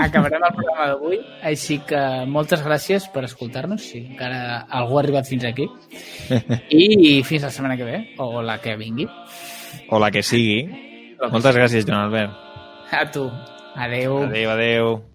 [0.01, 2.01] acabarem el programa d'avui, així que
[2.31, 5.67] moltes gràcies per escoltar-nos, si encara algú ha arribat fins aquí.
[6.71, 9.09] I fins la setmana que ve, o la que vingui.
[9.91, 10.63] O la que sigui.
[11.25, 12.39] Moltes gràcies, Joan Albert.
[12.95, 13.27] A tu.
[13.75, 14.23] Adeu.
[14.29, 15.14] Adéu, adéu.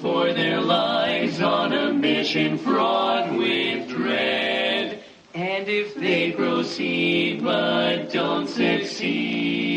[0.00, 5.02] For their lives on a mission fraught with dread.
[5.34, 9.74] And if they proceed but don't succeed,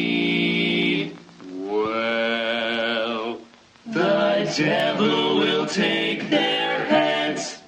[1.70, 3.39] well,
[3.86, 7.59] the devil will take their heads.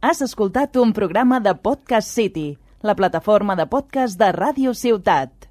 [0.00, 5.49] Has escoltat un programa de Podcast City, la plataforma de podcast de Ràdio Ciutat.